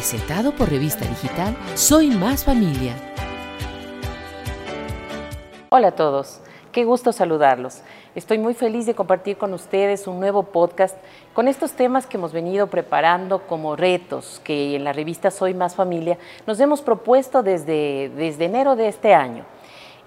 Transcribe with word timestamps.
presentado 0.00 0.52
por 0.52 0.70
Revista 0.70 1.04
Digital 1.04 1.54
Soy 1.74 2.08
Más 2.08 2.42
Familia. 2.42 2.94
Hola 5.68 5.88
a 5.88 5.92
todos, 5.92 6.40
qué 6.72 6.86
gusto 6.86 7.12
saludarlos. 7.12 7.82
Estoy 8.14 8.38
muy 8.38 8.54
feliz 8.54 8.86
de 8.86 8.94
compartir 8.94 9.36
con 9.36 9.52
ustedes 9.52 10.06
un 10.06 10.18
nuevo 10.18 10.44
podcast 10.44 10.96
con 11.34 11.48
estos 11.48 11.72
temas 11.72 12.06
que 12.06 12.16
hemos 12.16 12.32
venido 12.32 12.68
preparando 12.68 13.46
como 13.46 13.76
retos 13.76 14.40
que 14.42 14.74
en 14.74 14.84
la 14.84 14.94
revista 14.94 15.30
Soy 15.30 15.52
Más 15.52 15.74
Familia 15.74 16.16
nos 16.46 16.58
hemos 16.60 16.80
propuesto 16.80 17.42
desde, 17.42 18.10
desde 18.16 18.46
enero 18.46 18.76
de 18.76 18.88
este 18.88 19.12
año. 19.12 19.44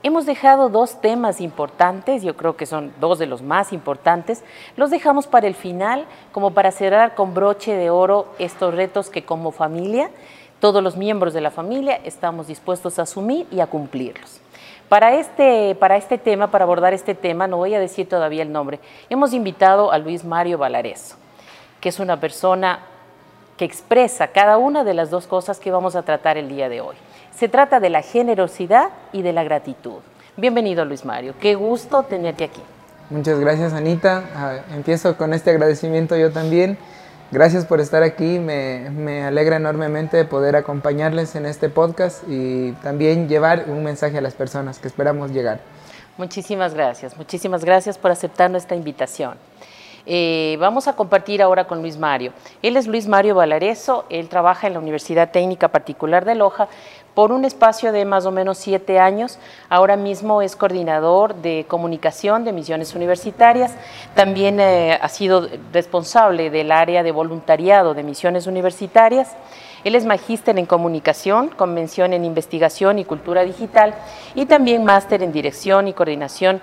Hemos 0.05 0.25
dejado 0.25 0.67
dos 0.67 0.99
temas 0.99 1.39
importantes, 1.39 2.23
yo 2.23 2.35
creo 2.35 2.57
que 2.57 2.65
son 2.65 2.91
dos 2.99 3.19
de 3.19 3.25
los 3.25 3.41
más 3.41 3.71
importantes, 3.71 4.43
los 4.75 4.91
dejamos 4.91 5.27
para 5.27 5.47
el 5.47 5.55
final 5.55 6.03
como 6.33 6.51
para 6.51 6.73
cerrar 6.73 7.15
con 7.15 7.33
broche 7.33 7.73
de 7.73 7.89
oro 7.89 8.27
estos 8.37 8.75
retos 8.75 9.09
que 9.09 9.23
como 9.23 9.51
familia, 9.51 10.11
todos 10.59 10.83
los 10.83 10.97
miembros 10.97 11.33
de 11.33 11.39
la 11.39 11.51
familia 11.51 12.01
estamos 12.03 12.47
dispuestos 12.47 12.99
a 12.99 13.03
asumir 13.03 13.47
y 13.49 13.61
a 13.61 13.67
cumplirlos. 13.67 14.41
Para 14.89 15.15
este, 15.15 15.73
para 15.75 15.95
este 15.95 16.17
tema, 16.17 16.51
para 16.51 16.65
abordar 16.65 16.93
este 16.93 17.15
tema, 17.15 17.47
no 17.47 17.55
voy 17.55 17.73
a 17.73 17.79
decir 17.79 18.09
todavía 18.09 18.43
el 18.43 18.51
nombre, 18.51 18.81
hemos 19.09 19.31
invitado 19.31 19.93
a 19.93 19.99
Luis 19.99 20.25
Mario 20.25 20.57
Valareso, 20.57 21.15
que 21.79 21.87
es 21.87 22.01
una 22.01 22.19
persona 22.19 22.79
que 23.55 23.63
expresa 23.63 24.27
cada 24.27 24.57
una 24.57 24.83
de 24.83 24.95
las 24.95 25.09
dos 25.09 25.27
cosas 25.27 25.61
que 25.61 25.71
vamos 25.71 25.95
a 25.95 26.03
tratar 26.03 26.37
el 26.37 26.49
día 26.49 26.67
de 26.67 26.81
hoy. 26.81 26.97
Se 27.37 27.49
trata 27.49 27.79
de 27.79 27.89
la 27.89 28.01
generosidad 28.03 28.89
y 29.11 29.23
de 29.23 29.33
la 29.33 29.43
gratitud. 29.43 29.99
Bienvenido 30.37 30.85
Luis 30.85 31.03
Mario, 31.03 31.33
qué 31.39 31.55
gusto 31.55 32.03
tenerte 32.03 32.43
aquí. 32.43 32.61
Muchas 33.09 33.39
gracias 33.39 33.73
Anita, 33.73 34.23
ah, 34.35 34.57
empiezo 34.73 35.17
con 35.17 35.33
este 35.33 35.49
agradecimiento 35.49 36.15
yo 36.15 36.31
también. 36.31 36.77
Gracias 37.31 37.65
por 37.65 37.79
estar 37.79 38.03
aquí, 38.03 38.37
me, 38.37 38.91
me, 38.91 39.23
alegra 39.23 39.55
enormemente 39.55 40.17
de 40.17 40.25
poder 40.25 40.55
acompañarles 40.55 41.35
en 41.35 41.47
este 41.47 41.69
podcast 41.69 42.23
y 42.27 42.73
también 42.83 43.27
llevar 43.27 43.65
un 43.67 43.83
mensaje 43.83 44.19
a 44.19 44.21
las 44.21 44.35
personas 44.35 44.77
que 44.77 44.87
esperamos 44.87 45.31
llegar. 45.31 45.59
Muchísimas 46.17 46.75
gracias, 46.75 47.17
muchísimas 47.17 47.65
gracias 47.65 47.97
por 47.97 48.11
aceptar 48.11 48.51
nuestra 48.51 48.77
invitación. 48.77 49.35
Eh, 50.05 50.57
vamos 50.59 50.89
a 50.89 50.95
compartir 50.97 51.41
ahora 51.41 51.65
con 51.65 51.81
Luis 51.81 51.97
Mario. 51.97 52.33
Él 52.61 52.75
es 52.75 52.87
Luis 52.87 53.07
Mario 53.07 53.35
Valareso, 53.35 54.05
él 54.09 54.27
trabaja 54.27 54.67
en 54.67 54.73
la 54.73 54.79
Universidad 54.79 55.31
Técnica 55.31 55.69
Particular 55.69 56.25
de 56.25 56.35
Loja 56.35 56.67
por 57.13 57.31
un 57.31 57.45
espacio 57.45 57.91
de 57.93 58.03
más 58.03 58.25
o 58.25 58.31
menos 58.31 58.57
siete 58.57 58.99
años. 58.99 59.39
Ahora 59.69 59.95
mismo 59.95 60.41
es 60.41 60.55
coordinador 60.55 61.35
de 61.35 61.65
comunicación 61.69 62.43
de 62.43 62.51
misiones 62.51 62.95
universitarias. 62.95 63.75
También 64.13 64.59
eh, 64.59 64.99
ha 65.01 65.09
sido 65.09 65.47
responsable 65.71 66.49
del 66.49 66.71
área 66.71 67.01
de 67.01 67.11
voluntariado 67.11 67.93
de 67.93 68.03
misiones 68.03 68.45
universitarias. 68.47 69.35
Él 69.83 69.95
es 69.95 70.05
magíster 70.05 70.57
en 70.57 70.65
comunicación, 70.65 71.49
convención 71.49 72.13
en 72.13 72.23
investigación 72.25 72.99
y 72.99 73.05
cultura 73.05 73.43
digital 73.43 73.93
y 74.33 74.45
también 74.45 74.85
máster 74.85 75.23
en 75.23 75.33
dirección 75.33 75.87
y 75.87 75.93
coordinación 75.93 76.61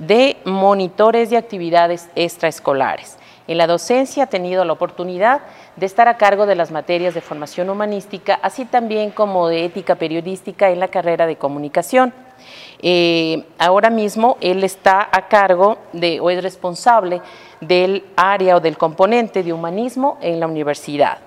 de 0.00 0.38
monitores 0.44 1.30
de 1.30 1.36
actividades 1.36 2.08
extraescolares. 2.16 3.18
En 3.46 3.58
la 3.58 3.66
docencia 3.66 4.24
ha 4.24 4.26
tenido 4.28 4.64
la 4.64 4.72
oportunidad 4.72 5.40
de 5.76 5.86
estar 5.86 6.08
a 6.08 6.16
cargo 6.16 6.46
de 6.46 6.54
las 6.54 6.70
materias 6.70 7.14
de 7.14 7.20
formación 7.20 7.68
humanística, 7.68 8.38
así 8.42 8.64
también 8.64 9.10
como 9.10 9.48
de 9.48 9.64
ética 9.64 9.96
periodística 9.96 10.70
en 10.70 10.80
la 10.80 10.88
carrera 10.88 11.26
de 11.26 11.36
comunicación. 11.36 12.14
Eh, 12.80 13.44
ahora 13.58 13.90
mismo 13.90 14.38
él 14.40 14.64
está 14.64 15.06
a 15.12 15.28
cargo 15.28 15.78
de, 15.92 16.20
o 16.20 16.30
es 16.30 16.42
responsable 16.42 17.20
del 17.60 18.04
área 18.16 18.56
o 18.56 18.60
del 18.60 18.78
componente 18.78 19.42
de 19.42 19.52
humanismo 19.52 20.16
en 20.22 20.40
la 20.40 20.46
universidad. 20.46 21.18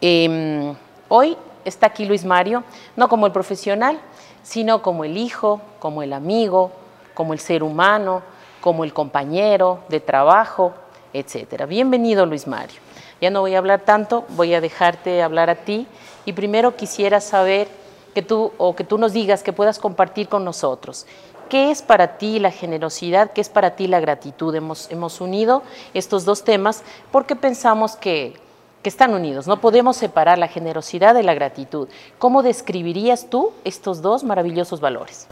Em, 0.00 0.74
hoy 1.08 1.36
está 1.64 1.88
aquí 1.88 2.06
Luis 2.06 2.24
Mario, 2.24 2.64
no 2.96 3.08
como 3.08 3.26
el 3.26 3.32
profesional, 3.32 4.00
sino 4.42 4.82
como 4.82 5.04
el 5.04 5.16
hijo, 5.16 5.60
como 5.78 6.02
el 6.02 6.12
amigo, 6.12 6.72
como 7.20 7.34
el 7.34 7.38
ser 7.38 7.62
humano, 7.62 8.22
como 8.62 8.82
el 8.82 8.94
compañero 8.94 9.80
de 9.90 10.00
trabajo, 10.00 10.72
etcétera. 11.12 11.66
Bienvenido, 11.66 12.24
Luis 12.24 12.46
Mario. 12.46 12.80
Ya 13.20 13.28
no 13.28 13.42
voy 13.42 13.54
a 13.54 13.58
hablar 13.58 13.82
tanto, 13.82 14.24
voy 14.30 14.54
a 14.54 14.62
dejarte 14.62 15.22
hablar 15.22 15.50
a 15.50 15.56
ti 15.56 15.86
y 16.24 16.32
primero 16.32 16.76
quisiera 16.76 17.20
saber 17.20 17.68
que 18.14 18.22
tú 18.22 18.52
o 18.56 18.74
que 18.74 18.84
tú 18.84 18.96
nos 18.96 19.12
digas 19.12 19.42
que 19.42 19.52
puedas 19.52 19.78
compartir 19.78 20.30
con 20.30 20.46
nosotros. 20.46 21.04
¿Qué 21.50 21.70
es 21.70 21.82
para 21.82 22.16
ti 22.16 22.38
la 22.38 22.52
generosidad? 22.52 23.32
¿Qué 23.32 23.42
es 23.42 23.50
para 23.50 23.76
ti 23.76 23.86
la 23.86 24.00
gratitud? 24.00 24.54
Hemos, 24.54 24.90
hemos 24.90 25.20
unido 25.20 25.62
estos 25.92 26.24
dos 26.24 26.42
temas 26.42 26.82
porque 27.12 27.36
pensamos 27.36 27.96
que, 27.96 28.40
que 28.82 28.88
están 28.88 29.12
unidos. 29.12 29.46
No 29.46 29.60
podemos 29.60 29.98
separar 29.98 30.38
la 30.38 30.48
generosidad 30.48 31.14
de 31.14 31.22
la 31.22 31.34
gratitud. 31.34 31.86
¿Cómo 32.18 32.42
describirías 32.42 33.26
tú 33.28 33.52
estos 33.64 34.00
dos 34.00 34.24
maravillosos 34.24 34.80
valores? 34.80 35.26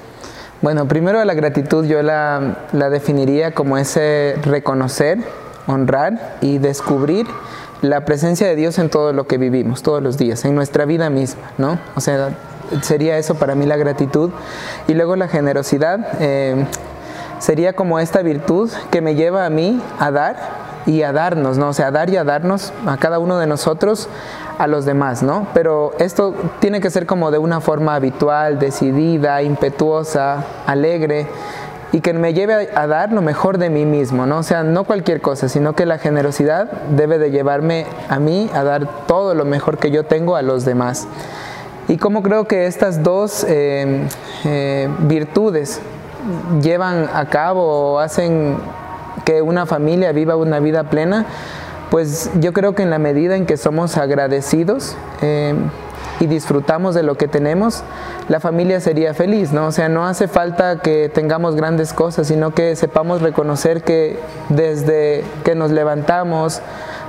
Bueno, 0.61 0.89
primero 0.89 1.25
la 1.25 1.35
gratitud 1.35 1.87
yo 1.87 2.03
la, 2.03 2.57
definiría 2.73 3.53
como 3.55 3.79
ese 3.79 4.35
reconocer, 4.43 5.19
honrar 5.69 6.35
y 6.41 6.59
descubrir 6.59 7.29
la 7.81 8.05
presencia 8.05 8.49
de 8.49 8.57
Dios 8.57 8.77
en 8.81 8.91
todo 8.91 9.13
lo 9.13 9.29
que 9.29 9.39
vivimos, 9.39 9.85
todos 9.85 10.03
los 10.03 10.19
días, 10.19 10.45
en 10.45 10.57
nuestra 10.57 10.85
vida 10.85 11.11
misma, 11.11 11.53
¿no? 11.59 11.79
O 11.95 12.01
sea, 12.01 12.31
sería 12.83 13.19
eso 13.19 13.37
para 13.37 13.55
mí 13.55 13.67
la 13.67 13.77
gratitud. 13.77 14.31
Y 14.89 14.95
luego 14.95 15.15
la 15.15 15.29
generosidad 15.29 16.01
eh, 16.19 16.67
sería 17.39 17.75
como 17.75 18.01
esta 18.01 18.23
virtud 18.23 18.69
que 18.91 19.01
me 19.01 19.15
lleva 19.15 19.47
a 19.47 19.51
mí 19.51 19.81
a 20.01 20.11
dar 20.11 20.37
y 20.87 21.03
a 21.03 21.13
darnos, 21.13 21.57
¿no? 21.57 21.69
O 21.69 21.73
sea, 21.73 21.87
a 21.87 21.91
dar 21.93 22.11
y 22.11 22.17
a 22.17 22.25
darnos 22.25 22.73
a 22.85 22.97
cada 22.97 23.21
uno 23.21 23.39
de 23.39 23.47
nosotros 23.47 24.09
a 24.59 24.67
los 24.67 24.85
demás, 24.85 25.23
¿no? 25.23 25.47
Pero 25.55 25.93
esto 25.99 26.35
tiene 26.59 26.81
que 26.81 26.91
ser 26.91 27.07
como 27.07 27.31
de 27.31 27.39
una 27.39 27.61
forma 27.61 27.95
habitual, 27.95 28.59
decidida, 28.59 29.43
impetuosa, 29.43 30.45
alegre 30.67 31.27
y 31.93 32.01
que 32.01 32.13
me 32.13 32.35
lleve 32.35 32.69
a, 32.75 32.87
dar 32.87 33.13
lo 33.13 33.23
mejor 33.23 33.59
de 33.59 33.71
mí 33.71 33.87
mismo, 33.87 34.27
¿no? 34.27 34.39
O 34.39 34.43
sea, 34.43 34.63
no 34.63 34.85
cualquier 34.85 35.21
cosa, 35.21 35.49
sino 35.49 35.75
que 35.75 35.87
la 35.87 35.99
generosidad 35.99 36.71
debe 36.91 37.19
de 37.19 37.31
llevarme 37.31 37.87
a 38.09 38.19
mí 38.19 38.51
a 38.53 38.63
dar 38.63 39.07
todo 39.07 39.35
lo 39.35 39.45
mejor 39.45 39.79
que 39.79 39.91
yo 39.91 40.05
tengo 40.05 40.37
a 40.37 40.43
los 40.43 40.65
demás. 40.65 41.09
Y 41.89 41.97
como 41.97 42.23
creo 42.23 42.47
que 42.47 42.67
estas 42.67 43.03
dos 43.03 43.45
eh, 43.49 44.07
eh, 44.45 44.89
virtudes 44.99 45.81
llevan 46.61 47.09
a 47.15 47.27
cabo 47.27 47.95
o 47.95 47.99
hacen 48.01 48.57
que 49.25 49.41
una 49.41 49.65
familia 49.65 50.13
viva 50.13 50.37
una 50.37 50.61
vida 50.61 50.85
plena, 50.85 51.25
pues 51.91 52.31
yo 52.41 52.53
creo 52.53 52.75
que 52.75 52.82
en 52.82 52.91
la 52.91 52.99
medida 52.99 53.37
en 53.37 53.47
que 53.47 53.56
somos 53.56 53.97
agradecidos 53.97 54.97
eh, 55.22 55.54
y 56.21 56.26
disfrutamos 56.26 56.94
de 56.94 57.03
lo 57.03 57.15
que 57.15 57.28
tenemos, 57.28 57.82
la 58.28 58.41
familia 58.41 58.81
sería 58.81 59.15
feliz, 59.15 59.53
¿no? 59.53 59.66
O 59.66 59.72
sea, 59.72 59.88
no 59.88 60.06
hace 60.06 60.28
falta 60.28 60.81
que 60.81 61.09
tengamos 61.09 61.54
grandes 61.54 61.93
cosas, 61.93 62.26
sino 62.26 62.53
que 62.53 62.76
sepamos 62.76 63.22
reconocer 63.22 63.82
que 63.82 64.19
desde 64.49 65.25
que 65.44 65.54
nos 65.54 65.71
levantamos, 65.71 66.60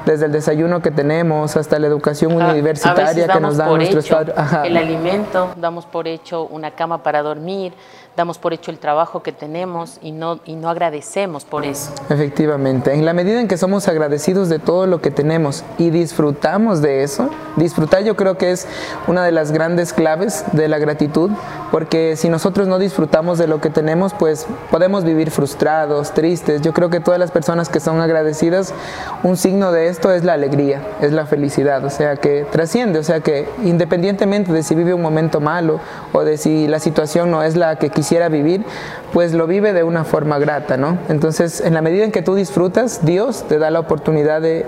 desde 0.09 0.25
el 0.25 0.31
desayuno 0.31 0.81
que 0.81 0.89
tenemos 0.89 1.55
hasta 1.55 1.77
la 1.77 1.85
educación 1.85 2.35
universitaria 2.35 3.27
que 3.27 3.39
nos 3.39 3.57
dan 3.57 3.75
nuestros 3.75 4.09
padres. 4.09 4.35
El 4.63 4.75
alimento, 4.75 5.51
damos 5.55 5.85
por 5.85 6.07
hecho 6.07 6.45
una 6.45 6.71
cama 6.71 7.03
para 7.03 7.21
dormir, 7.21 7.73
damos 8.17 8.39
por 8.39 8.51
hecho 8.53 8.71
el 8.71 8.79
trabajo 8.79 9.21
que 9.21 9.31
tenemos 9.31 9.99
y 10.01 10.11
no, 10.11 10.39
y 10.45 10.55
no 10.55 10.69
agradecemos 10.69 11.45
por 11.45 11.63
eso. 11.63 11.91
Efectivamente, 12.09 12.93
en 12.93 13.05
la 13.05 13.13
medida 13.13 13.39
en 13.39 13.47
que 13.47 13.55
somos 13.55 13.87
agradecidos 13.87 14.49
de 14.49 14.57
todo 14.57 14.87
lo 14.87 14.99
que 14.99 15.11
tenemos 15.11 15.63
y 15.77 15.91
disfrutamos 15.91 16.81
de 16.81 17.03
eso, 17.03 17.29
disfrutar 17.55 18.03
yo 18.03 18.15
creo 18.15 18.35
que 18.35 18.51
es 18.51 18.67
una 19.07 19.23
de 19.23 19.31
las 19.31 19.51
grandes 19.51 19.93
claves 19.93 20.43
de 20.53 20.67
la 20.67 20.79
gratitud, 20.79 21.29
porque 21.71 22.15
si 22.15 22.29
nosotros 22.29 22.67
no 22.67 22.79
disfrutamos 22.79 23.37
de 23.37 23.47
lo 23.47 23.61
que 23.61 23.69
tenemos, 23.69 24.15
pues 24.15 24.47
podemos 24.71 25.03
vivir 25.03 25.29
frustrados, 25.29 26.11
tristes. 26.13 26.61
Yo 26.61 26.73
creo 26.73 26.89
que 26.89 26.99
todas 26.99 27.19
las 27.19 27.29
personas 27.29 27.69
que 27.69 27.79
son 27.79 28.01
agradecidas, 28.01 28.73
un 29.21 29.37
signo 29.37 29.71
de 29.71 29.87
esto 29.87 29.98
es 30.07 30.23
la 30.23 30.33
alegría, 30.33 30.81
es 31.01 31.11
la 31.11 31.25
felicidad, 31.25 31.83
o 31.83 31.89
sea 31.89 32.15
que 32.15 32.45
trasciende, 32.49 32.99
o 32.99 33.03
sea 33.03 33.19
que 33.19 33.47
independientemente 33.63 34.53
de 34.53 34.63
si 34.63 34.75
vive 34.75 34.93
un 34.93 35.01
momento 35.01 35.41
malo 35.41 35.79
o 36.13 36.23
de 36.23 36.37
si 36.37 36.67
la 36.67 36.79
situación 36.79 37.29
no 37.29 37.43
es 37.43 37.55
la 37.55 37.75
que 37.75 37.89
quisiera 37.89 38.29
vivir, 38.29 38.63
pues 39.11 39.33
lo 39.33 39.47
vive 39.47 39.73
de 39.73 39.83
una 39.83 40.03
forma 40.05 40.39
grata, 40.39 40.77
¿no? 40.77 40.97
Entonces, 41.09 41.61
en 41.61 41.73
la 41.73 41.81
medida 41.81 42.03
en 42.05 42.11
que 42.11 42.21
tú 42.21 42.35
disfrutas, 42.35 43.05
Dios 43.05 43.45
te 43.47 43.59
da 43.59 43.69
la 43.69 43.79
oportunidad 43.79 44.41
de 44.41 44.65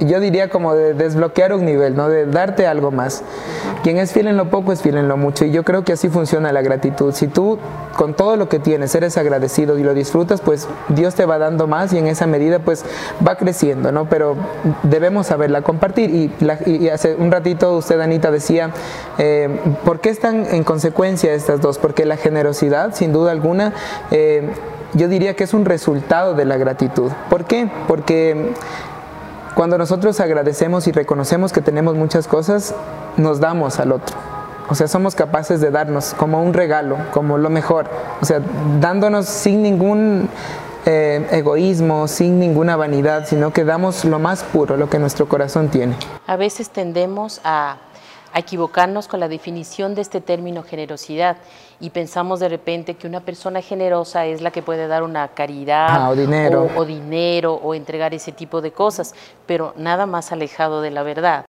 yo 0.00 0.20
diría 0.20 0.48
como 0.48 0.74
de 0.74 0.94
desbloquear 0.94 1.52
un 1.52 1.64
nivel, 1.64 1.96
¿no? 1.96 2.08
De 2.08 2.26
darte 2.26 2.66
algo 2.66 2.90
más. 2.90 3.22
Quien 3.82 3.98
es 3.98 4.12
fiel 4.12 4.28
en 4.28 4.36
lo 4.36 4.50
poco 4.50 4.72
es 4.72 4.82
fiel 4.82 4.96
en 4.96 5.08
lo 5.08 5.16
mucho. 5.16 5.44
Y 5.44 5.50
yo 5.50 5.64
creo 5.64 5.84
que 5.84 5.92
así 5.92 6.08
funciona 6.08 6.52
la 6.52 6.62
gratitud. 6.62 7.12
Si 7.12 7.26
tú 7.26 7.58
con 7.96 8.14
todo 8.14 8.36
lo 8.36 8.48
que 8.48 8.58
tienes 8.58 8.94
eres 8.94 9.16
agradecido 9.16 9.78
y 9.78 9.82
lo 9.82 9.94
disfrutas, 9.94 10.40
pues 10.40 10.68
Dios 10.88 11.14
te 11.14 11.26
va 11.26 11.38
dando 11.38 11.66
más 11.66 11.92
y 11.92 11.98
en 11.98 12.06
esa 12.06 12.26
medida 12.26 12.58
pues 12.58 12.84
va 13.26 13.36
creciendo, 13.36 13.92
¿no? 13.92 14.08
Pero 14.08 14.36
debemos 14.82 15.26
saberla 15.26 15.62
compartir. 15.62 16.10
Y, 16.10 16.88
hace 16.88 17.14
un 17.16 17.30
ratito 17.30 17.76
usted, 17.76 18.00
Anita, 18.00 18.30
decía, 18.30 18.70
eh, 19.18 19.48
¿por 19.84 20.00
qué 20.00 20.10
están 20.10 20.46
en 20.46 20.64
consecuencia 20.64 21.32
estas 21.32 21.60
dos? 21.60 21.78
Porque 21.78 22.06
la 22.06 22.16
generosidad, 22.16 22.94
sin 22.94 23.12
duda 23.12 23.32
alguna, 23.32 23.72
eh, 24.10 24.48
yo 24.94 25.08
diría 25.08 25.34
que 25.34 25.44
es 25.44 25.54
un 25.54 25.64
resultado 25.64 26.34
de 26.34 26.44
la 26.44 26.56
gratitud. 26.56 27.10
¿Por 27.28 27.44
qué? 27.44 27.70
Porque 27.86 28.52
cuando 29.58 29.76
nosotros 29.76 30.20
agradecemos 30.20 30.86
y 30.86 30.92
reconocemos 30.92 31.52
que 31.52 31.60
tenemos 31.60 31.96
muchas 31.96 32.28
cosas, 32.28 32.76
nos 33.16 33.40
damos 33.40 33.80
al 33.80 33.90
otro. 33.90 34.16
O 34.68 34.76
sea, 34.76 34.86
somos 34.86 35.16
capaces 35.16 35.60
de 35.60 35.72
darnos 35.72 36.14
como 36.14 36.44
un 36.44 36.54
regalo, 36.54 36.96
como 37.10 37.38
lo 37.38 37.50
mejor. 37.50 37.86
O 38.20 38.24
sea, 38.24 38.40
dándonos 38.80 39.26
sin 39.26 39.64
ningún 39.64 40.28
eh, 40.86 41.26
egoísmo, 41.32 42.06
sin 42.06 42.38
ninguna 42.38 42.76
vanidad, 42.76 43.26
sino 43.26 43.52
que 43.52 43.64
damos 43.64 44.04
lo 44.04 44.20
más 44.20 44.44
puro, 44.44 44.76
lo 44.76 44.88
que 44.88 45.00
nuestro 45.00 45.28
corazón 45.28 45.70
tiene. 45.70 45.96
A 46.28 46.36
veces 46.36 46.70
tendemos 46.70 47.40
a 47.42 47.78
a 48.32 48.38
equivocarnos 48.40 49.08
con 49.08 49.20
la 49.20 49.28
definición 49.28 49.94
de 49.94 50.02
este 50.02 50.20
término 50.20 50.62
generosidad 50.62 51.38
y 51.80 51.90
pensamos 51.90 52.40
de 52.40 52.48
repente 52.48 52.94
que 52.94 53.06
una 53.06 53.20
persona 53.20 53.62
generosa 53.62 54.26
es 54.26 54.40
la 54.40 54.50
que 54.50 54.62
puede 54.62 54.88
dar 54.88 55.02
una 55.02 55.28
caridad 55.28 55.88
ah, 55.90 56.10
o, 56.10 56.16
dinero. 56.16 56.68
O, 56.76 56.84
dinero 56.84 57.54
o 57.54 57.74
entregar 57.74 58.14
ese 58.14 58.32
tipo 58.32 58.60
de 58.60 58.72
cosas, 58.72 59.14
pero 59.46 59.74
nada 59.76 60.06
más 60.06 60.32
alejado 60.32 60.82
de 60.82 60.90
la 60.90 61.02
verdad. 61.02 61.44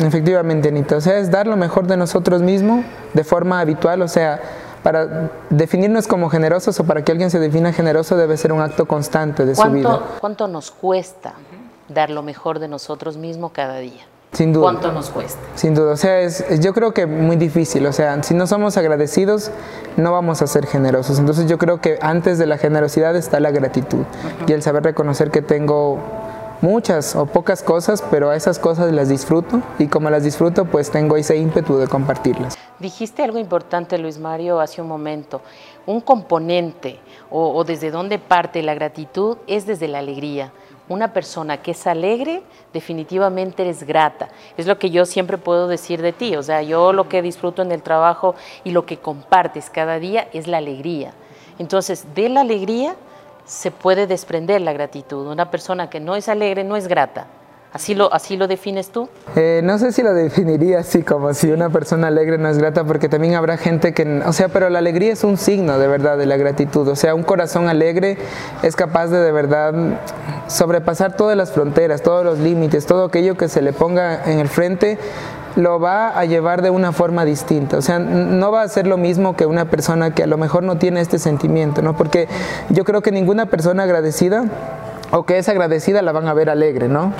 Efectivamente, 0.00 0.68
Anita, 0.68 0.96
o 0.96 1.00
sea, 1.00 1.18
es 1.18 1.30
dar 1.30 1.46
lo 1.46 1.56
mejor 1.56 1.86
de 1.86 1.96
nosotros 1.96 2.42
mismos 2.42 2.84
de 3.14 3.24
forma 3.24 3.60
habitual, 3.60 4.02
o 4.02 4.08
sea, 4.08 4.40
para 4.82 5.30
definirnos 5.50 6.06
como 6.06 6.30
generosos 6.30 6.78
o 6.80 6.84
para 6.84 7.04
que 7.04 7.12
alguien 7.12 7.30
se 7.30 7.38
defina 7.38 7.72
generoso 7.72 8.16
debe 8.16 8.36
ser 8.36 8.52
un 8.52 8.60
acto 8.60 8.86
constante 8.86 9.44
de 9.44 9.54
su 9.54 9.68
vida. 9.70 10.00
¿Cuánto 10.20 10.48
nos 10.48 10.70
cuesta 10.70 11.34
dar 11.88 12.10
lo 12.10 12.22
mejor 12.22 12.58
de 12.58 12.68
nosotros 12.68 13.16
mismos 13.16 13.52
cada 13.52 13.78
día? 13.78 14.04
Sin 14.32 14.52
duda. 14.52 14.70
¿Cuánto 14.70 14.92
nos 14.92 15.10
cuesta? 15.10 15.40
Sin 15.56 15.74
duda, 15.74 15.92
o 15.92 15.96
sea, 15.96 16.20
es, 16.20 16.60
yo 16.60 16.72
creo 16.72 16.92
que 16.92 17.06
muy 17.06 17.36
difícil, 17.36 17.84
o 17.86 17.92
sea, 17.92 18.22
si 18.22 18.32
no 18.34 18.46
somos 18.46 18.76
agradecidos, 18.76 19.50
no 19.96 20.12
vamos 20.12 20.40
a 20.40 20.46
ser 20.46 20.66
generosos. 20.66 21.18
Entonces 21.18 21.48
yo 21.48 21.58
creo 21.58 21.80
que 21.80 21.98
antes 22.00 22.38
de 22.38 22.46
la 22.46 22.56
generosidad 22.56 23.16
está 23.16 23.40
la 23.40 23.50
gratitud 23.50 24.04
y 24.46 24.52
el 24.52 24.62
saber 24.62 24.84
reconocer 24.84 25.32
que 25.32 25.42
tengo 25.42 25.98
muchas 26.60 27.16
o 27.16 27.26
pocas 27.26 27.62
cosas, 27.62 28.04
pero 28.08 28.30
a 28.30 28.36
esas 28.36 28.58
cosas 28.58 28.92
las 28.92 29.08
disfruto 29.08 29.62
y 29.78 29.88
como 29.88 30.10
las 30.10 30.22
disfruto, 30.22 30.64
pues 30.64 30.90
tengo 30.90 31.16
ese 31.16 31.36
ímpetu 31.36 31.76
de 31.78 31.88
compartirlas. 31.88 32.56
Dijiste 32.78 33.22
algo 33.22 33.38
importante, 33.38 33.98
Luis 33.98 34.18
Mario, 34.18 34.60
hace 34.60 34.80
un 34.80 34.88
momento. 34.88 35.42
Un 35.86 36.00
componente 36.00 37.00
o, 37.30 37.52
o 37.52 37.64
desde 37.64 37.90
dónde 37.90 38.18
parte 38.18 38.62
la 38.62 38.74
gratitud 38.74 39.38
es 39.46 39.66
desde 39.66 39.88
la 39.88 39.98
alegría 39.98 40.52
una 40.90 41.12
persona 41.12 41.62
que 41.62 41.70
es 41.70 41.86
alegre, 41.86 42.42
definitivamente 42.72 43.62
eres 43.62 43.84
grata. 43.84 44.28
Es 44.56 44.66
lo 44.66 44.76
que 44.76 44.90
yo 44.90 45.06
siempre 45.06 45.38
puedo 45.38 45.68
decir 45.68 46.02
de 46.02 46.12
ti. 46.12 46.34
O 46.34 46.42
sea, 46.42 46.62
yo 46.62 46.92
lo 46.92 47.08
que 47.08 47.22
disfruto 47.22 47.62
en 47.62 47.70
el 47.70 47.80
trabajo 47.80 48.34
y 48.64 48.72
lo 48.72 48.84
que 48.86 48.98
compartes 48.98 49.70
cada 49.70 50.00
día 50.00 50.28
es 50.32 50.48
la 50.48 50.58
alegría. 50.58 51.12
Entonces, 51.60 52.12
de 52.16 52.28
la 52.28 52.40
alegría 52.40 52.96
se 53.44 53.70
puede 53.70 54.08
desprender 54.08 54.60
la 54.62 54.72
gratitud. 54.72 55.28
Una 55.28 55.48
persona 55.52 55.88
que 55.88 56.00
no 56.00 56.16
es 56.16 56.28
alegre 56.28 56.64
no 56.64 56.76
es 56.76 56.88
grata. 56.88 57.28
¿Así 57.72 57.94
lo, 57.94 58.12
así 58.12 58.36
lo 58.36 58.48
defines 58.48 58.90
tú? 58.90 59.08
Eh, 59.36 59.60
no 59.62 59.78
sé 59.78 59.92
si 59.92 60.02
lo 60.02 60.12
definiría 60.12 60.80
así, 60.80 61.04
como 61.04 61.32
si 61.34 61.52
una 61.52 61.70
persona 61.70 62.08
alegre 62.08 62.36
no 62.36 62.48
es 62.48 62.58
grata, 62.58 62.82
porque 62.82 63.08
también 63.08 63.34
habrá 63.34 63.58
gente 63.58 63.94
que, 63.94 64.22
o 64.26 64.32
sea, 64.32 64.48
pero 64.48 64.68
la 64.70 64.80
alegría 64.80 65.12
es 65.12 65.22
un 65.22 65.36
signo 65.36 65.78
de 65.78 65.86
verdad 65.86 66.18
de 66.18 66.26
la 66.26 66.36
gratitud. 66.36 66.88
O 66.88 66.96
sea, 66.96 67.14
un 67.14 67.22
corazón 67.22 67.68
alegre 67.68 68.18
es 68.64 68.74
capaz 68.74 69.06
de 69.06 69.20
de 69.20 69.30
verdad 69.30 69.72
sobrepasar 70.48 71.16
todas 71.16 71.36
las 71.36 71.52
fronteras, 71.52 72.02
todos 72.02 72.24
los 72.24 72.40
límites, 72.40 72.86
todo 72.86 73.04
aquello 73.04 73.36
que 73.36 73.48
se 73.48 73.62
le 73.62 73.72
ponga 73.72 74.24
en 74.24 74.40
el 74.40 74.48
frente 74.48 74.98
lo 75.54 75.78
va 75.78 76.08
a 76.08 76.24
llevar 76.24 76.62
de 76.62 76.70
una 76.70 76.90
forma 76.90 77.24
distinta. 77.24 77.76
O 77.76 77.82
sea, 77.82 78.00
no 78.00 78.50
va 78.50 78.62
a 78.62 78.68
ser 78.68 78.88
lo 78.88 78.96
mismo 78.96 79.36
que 79.36 79.46
una 79.46 79.66
persona 79.66 80.12
que 80.12 80.24
a 80.24 80.26
lo 80.26 80.38
mejor 80.38 80.64
no 80.64 80.78
tiene 80.78 81.00
este 81.00 81.20
sentimiento, 81.20 81.82
¿no? 81.82 81.96
Porque 81.96 82.28
yo 82.70 82.84
creo 82.84 83.00
que 83.00 83.12
ninguna 83.12 83.46
persona 83.46 83.84
agradecida 83.84 84.44
o 85.12 85.24
que 85.24 85.38
es 85.38 85.48
agradecida 85.48 86.02
la 86.02 86.12
van 86.12 86.28
a 86.28 86.34
ver 86.34 86.50
alegre, 86.50 86.88
¿no? 86.88 87.12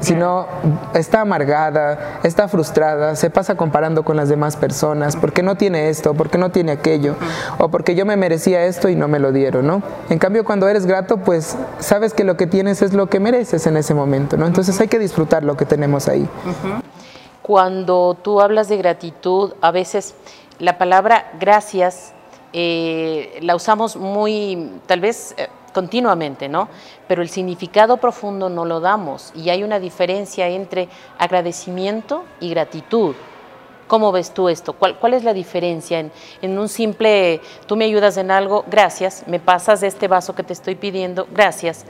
Sino 0.00 0.46
está 0.94 1.22
amargada, 1.22 2.20
está 2.22 2.48
frustrada, 2.48 3.16
se 3.16 3.30
pasa 3.30 3.56
comparando 3.56 4.04
con 4.04 4.16
las 4.16 4.28
demás 4.28 4.56
personas, 4.56 5.16
porque 5.16 5.42
no 5.42 5.56
tiene 5.56 5.88
esto, 5.88 6.14
porque 6.14 6.38
no 6.38 6.50
tiene 6.50 6.72
aquello, 6.72 7.16
o 7.58 7.68
porque 7.68 7.94
yo 7.94 8.04
me 8.06 8.16
merecía 8.16 8.64
esto 8.66 8.88
y 8.88 8.96
no 8.96 9.08
me 9.08 9.18
lo 9.18 9.32
dieron, 9.32 9.66
¿no? 9.66 9.82
En 10.08 10.18
cambio, 10.18 10.44
cuando 10.44 10.68
eres 10.68 10.86
grato, 10.86 11.18
pues 11.18 11.56
sabes 11.78 12.14
que 12.14 12.24
lo 12.24 12.36
que 12.36 12.46
tienes 12.46 12.82
es 12.82 12.92
lo 12.92 13.06
que 13.06 13.20
mereces 13.20 13.66
en 13.66 13.76
ese 13.76 13.94
momento, 13.94 14.36
¿no? 14.36 14.46
Entonces 14.46 14.80
hay 14.80 14.88
que 14.88 14.98
disfrutar 14.98 15.42
lo 15.42 15.56
que 15.56 15.64
tenemos 15.64 16.08
ahí. 16.08 16.28
Cuando 17.42 18.16
tú 18.20 18.40
hablas 18.40 18.68
de 18.68 18.76
gratitud, 18.76 19.54
a 19.60 19.70
veces 19.70 20.14
la 20.58 20.78
palabra 20.78 21.30
gracias 21.38 22.12
eh, 22.52 23.38
la 23.42 23.56
usamos 23.56 23.96
muy, 23.96 24.80
tal 24.86 25.00
vez... 25.00 25.34
Eh, 25.36 25.48
continuamente, 25.76 26.48
¿no? 26.48 26.70
Pero 27.06 27.20
el 27.20 27.28
significado 27.28 27.98
profundo 27.98 28.48
no 28.48 28.64
lo 28.64 28.80
damos 28.80 29.30
y 29.34 29.50
hay 29.50 29.62
una 29.62 29.78
diferencia 29.78 30.48
entre 30.48 30.88
agradecimiento 31.18 32.24
y 32.40 32.48
gratitud. 32.48 33.14
¿Cómo 33.86 34.10
ves 34.10 34.30
tú 34.30 34.48
esto? 34.48 34.72
¿Cuál, 34.72 35.12
es 35.12 35.22
la 35.22 35.34
diferencia 35.34 36.00
en, 36.40 36.58
un 36.58 36.70
simple, 36.70 37.42
tú 37.66 37.76
me 37.76 37.84
ayudas 37.84 38.16
en 38.16 38.30
algo, 38.30 38.64
gracias, 38.70 39.24
me 39.26 39.38
pasas 39.38 39.82
este 39.82 40.08
vaso 40.08 40.34
que 40.34 40.42
te 40.42 40.54
estoy 40.54 40.76
pidiendo, 40.76 41.28
gracias? 41.30 41.84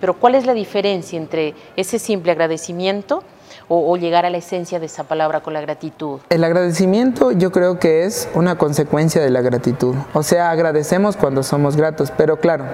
Pero 0.00 0.14
¿cuál 0.14 0.34
es 0.34 0.46
la 0.46 0.54
diferencia 0.54 1.18
entre 1.18 1.54
ese 1.76 1.98
simple 1.98 2.32
agradecimiento 2.32 3.22
o, 3.68 3.96
llegar 3.98 4.24
a 4.24 4.30
la 4.30 4.38
esencia 4.38 4.80
de 4.80 4.86
esa 4.86 5.04
palabra 5.04 5.40
con 5.42 5.52
la 5.52 5.60
gratitud? 5.60 6.20
El 6.30 6.42
agradecimiento 6.42 7.32
yo 7.32 7.52
creo 7.52 7.78
que 7.78 8.04
es 8.04 8.30
una 8.32 8.56
consecuencia 8.56 9.20
de 9.20 9.28
la 9.28 9.42
gratitud. 9.42 9.94
O 10.14 10.22
sea, 10.22 10.50
agradecemos 10.50 11.18
cuando 11.18 11.42
somos 11.42 11.76
gratos, 11.76 12.10
pero 12.16 12.38
claro, 12.38 12.64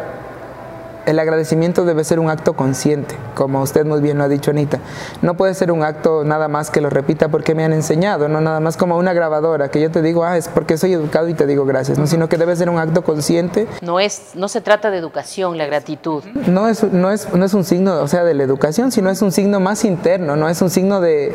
el 1.06 1.18
agradecimiento 1.18 1.84
debe 1.84 2.04
ser 2.04 2.18
un 2.18 2.30
acto 2.30 2.54
consciente, 2.54 3.14
como 3.34 3.62
usted 3.62 3.84
muy 3.84 4.00
bien 4.00 4.18
lo 4.18 4.24
ha 4.24 4.28
dicho 4.28 4.50
Anita. 4.50 4.78
No 5.20 5.36
puede 5.36 5.54
ser 5.54 5.72
un 5.72 5.82
acto 5.82 6.24
nada 6.24 6.48
más 6.48 6.70
que 6.70 6.80
lo 6.80 6.90
repita 6.90 7.28
porque 7.28 7.54
me 7.54 7.64
han 7.64 7.72
enseñado, 7.72 8.28
no 8.28 8.40
nada 8.40 8.60
más 8.60 8.76
como 8.76 8.96
una 8.96 9.12
grabadora, 9.12 9.70
que 9.70 9.80
yo 9.80 9.90
te 9.90 10.02
digo, 10.02 10.24
ah, 10.24 10.36
es 10.36 10.48
porque 10.48 10.78
soy 10.78 10.92
educado 10.92 11.28
y 11.28 11.34
te 11.34 11.46
digo 11.46 11.64
gracias, 11.64 11.98
¿no? 11.98 12.06
sino 12.06 12.28
que 12.28 12.36
debe 12.36 12.54
ser 12.56 12.70
un 12.70 12.78
acto 12.78 13.02
consciente. 13.02 13.66
No, 13.80 14.00
es, 14.00 14.32
no 14.34 14.48
se 14.48 14.60
trata 14.60 14.90
de 14.90 14.98
educación, 14.98 15.58
la 15.58 15.66
gratitud. 15.66 16.24
No 16.46 16.68
es, 16.68 16.82
no, 16.84 17.10
es, 17.10 17.32
no 17.32 17.44
es 17.44 17.54
un 17.54 17.64
signo, 17.64 18.00
o 18.00 18.08
sea, 18.08 18.24
de 18.24 18.34
la 18.34 18.42
educación, 18.42 18.92
sino 18.92 19.10
es 19.10 19.22
un 19.22 19.32
signo 19.32 19.60
más 19.60 19.84
interno, 19.84 20.36
no 20.36 20.48
es 20.48 20.62
un 20.62 20.70
signo 20.70 21.00
de, 21.00 21.34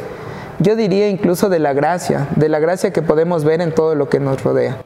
yo 0.60 0.76
diría 0.76 1.08
incluso 1.08 1.50
de 1.50 1.60
la 1.60 1.74
gracia, 1.74 2.28
de 2.36 2.50
la 2.50 2.60
gracia 2.60 2.92
que 2.92 3.02
podemos 3.02 3.44
ver 3.44 3.62
en 3.62 3.74
todo 3.74 3.96
lo 3.96 4.10
que 4.10 4.20
nos 4.20 4.44
rodea. 4.44 4.78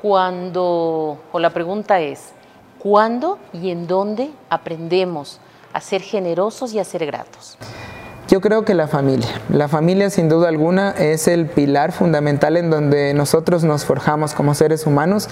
Cuando, 0.00 1.18
o 1.30 1.38
la 1.38 1.50
pregunta 1.50 2.00
es, 2.00 2.32
¿Cuándo 2.82 3.38
y 3.52 3.70
en 3.70 3.86
dónde 3.86 4.32
aprendemos 4.50 5.38
a 5.72 5.80
ser 5.80 6.02
generosos 6.02 6.72
y 6.72 6.80
a 6.80 6.84
ser 6.84 7.06
gratos? 7.06 7.56
Yo 8.26 8.40
creo 8.40 8.64
que 8.64 8.74
la 8.74 8.88
familia. 8.88 9.28
La 9.50 9.68
familia 9.68 10.10
sin 10.10 10.28
duda 10.28 10.48
alguna 10.48 10.90
es 10.90 11.28
el 11.28 11.46
pilar 11.46 11.92
fundamental 11.92 12.56
en 12.56 12.70
donde 12.70 13.14
nosotros 13.14 13.62
nos 13.62 13.84
forjamos 13.84 14.34
como 14.34 14.54
seres 14.54 14.84
humanos. 14.84 15.28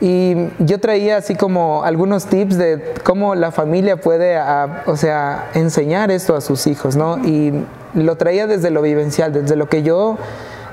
Y 0.00 0.36
yo 0.60 0.78
traía 0.78 1.16
así 1.16 1.34
como 1.34 1.82
algunos 1.82 2.26
tips 2.26 2.58
de 2.58 2.94
cómo 3.02 3.34
la 3.34 3.50
familia 3.50 4.00
puede, 4.00 4.38
o 4.86 4.96
sea, 4.96 5.50
enseñar 5.54 6.12
esto 6.12 6.36
a 6.36 6.40
sus 6.40 6.68
hijos, 6.68 6.94
¿no? 6.94 7.18
Y 7.18 7.64
lo 7.94 8.14
traía 8.16 8.46
desde 8.46 8.70
lo 8.70 8.82
vivencial, 8.82 9.32
desde 9.32 9.56
lo 9.56 9.68
que 9.68 9.82
yo 9.82 10.16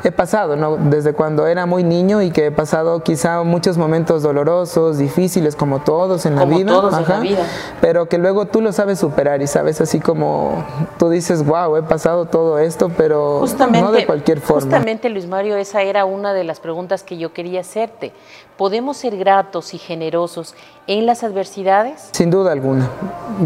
he 0.03 0.11
pasado, 0.11 0.55
¿no? 0.55 0.77
Desde 0.77 1.13
cuando 1.13 1.47
era 1.47 1.65
muy 1.65 1.83
niño 1.83 2.21
y 2.21 2.31
que 2.31 2.47
he 2.47 2.51
pasado 2.51 3.03
quizá 3.03 3.43
muchos 3.43 3.77
momentos 3.77 4.23
dolorosos, 4.23 4.97
difíciles, 4.97 5.55
como 5.55 5.79
todos 5.79 6.25
en 6.25 6.35
la 6.35 6.45
vida. 6.45 6.71
Todos 6.71 6.97
en 6.97 7.07
la 7.07 7.19
vida. 7.19 7.45
Pero 7.81 8.07
que 8.07 8.17
luego 8.17 8.45
tú 8.45 8.61
lo 8.61 8.71
sabes 8.71 8.99
superar 8.99 9.41
y 9.41 9.47
sabes 9.47 9.81
así 9.81 9.99
como 9.99 10.63
tú 10.97 11.09
dices, 11.09 11.45
wow, 11.45 11.75
he 11.77 11.83
pasado 11.83 12.25
todo 12.25 12.59
esto, 12.59 12.89
pero 12.97 13.43
no 13.71 13.91
de 13.91 14.05
cualquier 14.05 14.39
forma. 14.39 14.61
Justamente, 14.61 15.09
Luis 15.09 15.27
Mario, 15.27 15.55
esa 15.57 15.81
era 15.81 16.05
una 16.05 16.33
de 16.33 16.43
las 16.43 16.59
preguntas 16.59 17.03
que 17.03 17.17
yo 17.17 17.33
quería 17.33 17.61
hacerte. 17.61 18.13
¿Podemos 18.57 18.97
ser 18.97 19.17
gratos 19.17 19.73
y 19.73 19.79
generosos 19.79 20.53
en 20.85 21.05
las 21.05 21.23
adversidades? 21.23 22.09
Sin 22.11 22.29
duda 22.29 22.51
alguna. 22.51 22.89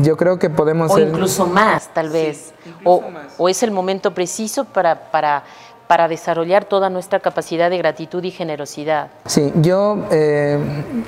Yo 0.01 0.17
creo 0.17 0.39
que 0.39 0.49
podemos 0.49 0.91
o 0.91 0.95
ser... 0.95 1.07
incluso 1.07 1.45
más, 1.45 1.93
tal 1.93 2.09
vez. 2.09 2.53
o, 2.83 3.01
o 3.37 3.47
es 3.47 3.63
el 3.63 3.71
momento 3.71 4.13
preciso 4.13 4.65
para, 4.65 5.11
para 5.11 5.43
para 5.87 6.07
desarrollar 6.07 6.65
toda 6.65 6.89
nuestra 6.89 7.19
capacidad 7.19 7.69
de 7.69 7.77
gratitud 7.77 8.23
y 8.23 8.31
generosidad. 8.31 9.07
Sí, 9.25 9.51
yo 9.55 10.05
eh, 10.11 10.59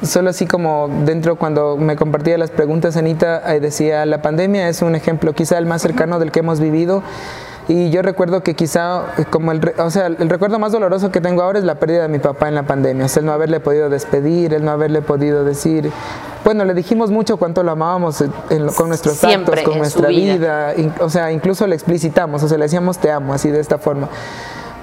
solo 0.04 0.30
así 0.30 0.46
como 0.46 0.90
dentro 1.06 1.36
cuando 1.36 1.78
me 1.78 1.96
compartía 1.96 2.38
las 2.38 2.52
preguntas, 2.52 2.98
Anita, 2.98 3.40
decía, 3.60 4.06
la 4.06 4.22
pandemia 4.22 4.70
es 4.70 4.82
un 4.82 4.96
ejemplo 4.96 5.34
quizá 5.34 5.58
el 5.58 5.66
más 5.66 5.82
cercano 5.82 6.20
del 6.20 6.32
que 6.32 6.40
hemos 6.40 6.60
vivido. 6.60 7.04
Y 7.70 7.90
yo 7.90 8.02
recuerdo 8.02 8.44
que 8.44 8.56
quizá, 8.56 9.08
como 9.30 9.52
el, 9.52 9.74
o 9.78 9.90
sea, 9.90 10.06
el 10.06 10.30
recuerdo 10.30 10.58
más 10.58 10.72
doloroso 10.72 11.12
que 11.12 11.20
tengo 11.20 11.42
ahora 11.42 11.60
es 11.60 11.66
la 11.66 11.76
pérdida 11.76 12.04
de 12.04 12.08
mi 12.08 12.20
papá 12.20 12.48
en 12.48 12.56
la 12.56 12.64
pandemia. 12.64 13.06
O 13.06 13.10
sea, 13.10 13.20
el 13.20 13.26
no 13.26 13.34
haberle 13.34 13.60
podido 13.60 13.90
despedir, 13.90 14.54
el 14.54 14.64
no 14.64 14.72
haberle 14.72 15.02
podido 15.02 15.44
decir. 15.44 15.92
Bueno, 16.46 16.64
le 16.64 16.74
dijimos 16.74 17.12
mucho 17.12 17.36
cuánto 17.36 17.64
lo 17.64 17.72
amábamos 17.72 18.24
con 18.78 18.88
nuestros 18.88 19.22
actos, 19.22 19.62
con 19.64 19.80
nuestra 19.80 20.08
vida. 20.08 20.72
vida. 20.72 20.94
O 21.02 21.10
sea, 21.10 21.34
incluso 21.34 21.68
le 21.68 21.76
explicitamos, 21.76 22.42
o 22.42 22.48
sea, 22.48 22.58
le 22.58 22.66
decíamos 22.66 23.00
te 23.00 23.12
amo, 23.12 23.34
así 23.34 23.50
de 23.50 23.60
esta 23.60 23.78
forma 23.78 24.08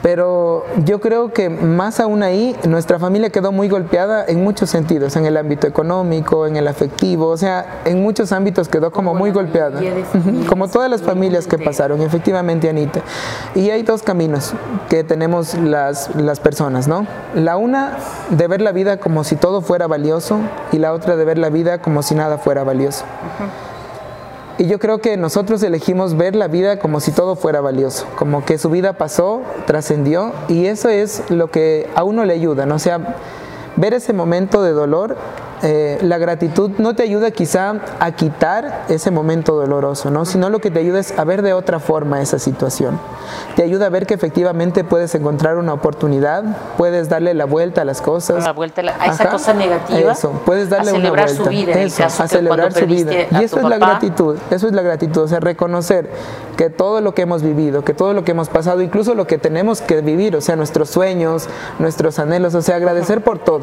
Pero 0.05 0.67
yo 0.85 1.01
creo 1.01 1.33
que 1.33 1.49
más 1.49 1.99
aún 1.99 2.23
ahí, 2.23 2.55
nuestra 2.69 2.99
familia 2.99 3.31
quedó 3.31 3.53
muy 3.53 3.71
golpeada 3.71 4.23
en 4.29 4.45
muchos 4.45 4.69
sentidos, 4.69 5.17
en 5.17 5.25
el 5.25 5.35
ámbito 5.35 5.67
económico, 5.67 6.47
en 6.47 6.57
el 6.57 6.69
afectivo, 6.69 7.29
o 7.29 7.39
sea, 7.39 7.81
en 7.87 8.03
muchos 8.03 8.31
ámbitos 8.31 8.69
quedó 8.69 8.93
como, 8.93 9.15
muy 9.15 9.31
golpeada. 9.31 9.81
Como 10.47 10.69
todas 10.69 10.91
las 10.91 11.01
familias 11.01 11.47
que 11.47 11.57
pasaron, 11.57 12.03
efectivamente, 12.03 12.69
Anita. 12.69 13.01
Y 13.55 13.71
hay 13.71 13.83
dos 13.83 14.03
caminos 14.03 14.53
que 14.91 15.05
tenemos 15.05 15.55
las, 15.55 16.15
las 16.17 16.39
personas, 16.39 16.87
¿no? 16.87 17.07
La 17.35 17.57
una 17.57 17.97
de 18.29 18.47
ver 18.47 18.61
la 18.61 18.73
vida 18.73 18.99
como 18.99 19.25
si 19.25 19.37
todo 19.37 19.63
fuera 19.63 19.87
valioso 19.87 20.39
y 20.71 20.81
la 20.81 20.93
otra 20.93 21.17
de 21.17 21.25
ver 21.25 21.39
la 21.39 21.49
vida 21.49 21.79
como 21.79 22.03
si 22.03 22.15
nada 22.15 22.37
fuera 22.37 22.63
valioso. 22.63 23.07
Y 24.57 24.67
yo 24.67 24.79
creo 24.79 24.99
que 24.99 25.17
nosotros 25.17 25.63
elegimos 25.65 26.17
ver 26.17 26.37
la 26.37 26.47
vida 26.47 26.79
como 26.79 27.01
si 27.01 27.11
todo 27.11 27.35
fuera 27.35 27.61
valioso, 27.61 28.07
como 28.17 28.45
que 28.45 28.57
su 28.57 28.71
vida 28.71 28.93
pasó, 28.93 29.43
trascendió, 29.67 30.33
y 30.49 30.67
eso 30.67 30.89
es 30.89 31.25
lo 31.29 31.51
que 31.51 31.89
a 31.97 32.05
uno 32.05 32.25
le 32.25 32.35
ayuda, 32.35 32.65
¿no? 32.65 32.77
O 32.77 32.79
sea, 32.79 33.17
ver 33.77 33.95
ese 33.95 34.13
momento 34.13 34.63
de 34.63 34.71
dolor 34.71 35.17
eh, 35.65 35.99
la 36.03 36.19
gratitud 36.19 36.73
no 36.77 36.95
te 36.95 37.03
ayuda 37.03 37.31
quizá 37.31 37.77
a 37.99 38.13
quitar 38.13 38.85
ese 38.91 39.11
momento 39.11 39.55
doloroso, 39.55 40.11
¿no? 40.11 40.27
sino 40.27 40.51
lo 40.51 40.59
que 40.59 40.71
te 40.71 40.79
ayuda 40.79 41.01
es 41.01 41.19
a 41.19 41.25
ver 41.25 41.41
de 41.41 41.55
otra 41.55 41.79
forma 41.79 42.21
esa 42.21 42.39
situación. 42.39 43.01
Te 43.57 43.63
ayuda 43.63 43.87
a 43.87 43.89
ver 43.89 44.07
que 44.07 44.13
efectivamente 44.13 44.85
puedes 44.85 45.15
encontrar 45.15 45.57
una 45.57 45.73
oportunidad, 45.73 46.45
puedes 46.77 47.09
darle 47.09 47.33
la 47.33 47.47
vuelta 47.47 47.81
a 47.81 47.87
las 47.87 48.03
cosas. 48.03 48.45
La 48.45 48.53
vuelta 48.53 48.83
a, 48.83 49.07
esa 49.07 49.31
cosa 49.31 49.55
negativa. 49.55 50.13
Eso, 50.13 50.33
puedes 50.45 50.69
darle 50.69 50.93
una 50.93 51.09
vuelta. 51.09 51.29
Su 51.29 51.45
vida, 51.45 51.73
eso, 51.81 52.05
a 52.05 52.29
celebrar 52.29 52.75
su 52.75 52.85
vida. 52.85 53.13
Y 53.31 53.45
eso 53.45 53.57
es 53.57 53.65
la 53.65 53.79
gratitud, 53.79 54.37
eso 54.51 54.67
es 54.67 54.73
la 54.75 54.83
gratitud, 54.83 55.23
o 55.23 55.29
sea, 55.29 55.41
reconocer 55.41 56.11
que 56.59 56.69
todo 56.69 57.01
lo 57.01 57.15
que 57.15 57.23
hemos 57.23 57.43
vivido, 57.43 57.85
que 57.85 57.95
todo 57.95 58.13
lo 58.13 58.23
que 58.23 58.33
hemos 58.33 58.51
pasado, 58.51 58.83
incluso 58.83 59.15
lo 59.15 59.27
que 59.27 59.39
tenemos 59.39 59.81
que 59.81 60.03
vivir, 60.03 60.37
o 60.37 60.43
sea, 60.43 60.57
nuestros 60.57 60.91
sueños, 60.91 61.49
nuestros 61.79 62.19
anhelos, 62.19 62.55
o 62.55 62.61
sea, 62.61 62.77
agradecer 62.77 63.25
por 63.25 63.39
todo. 63.39 63.63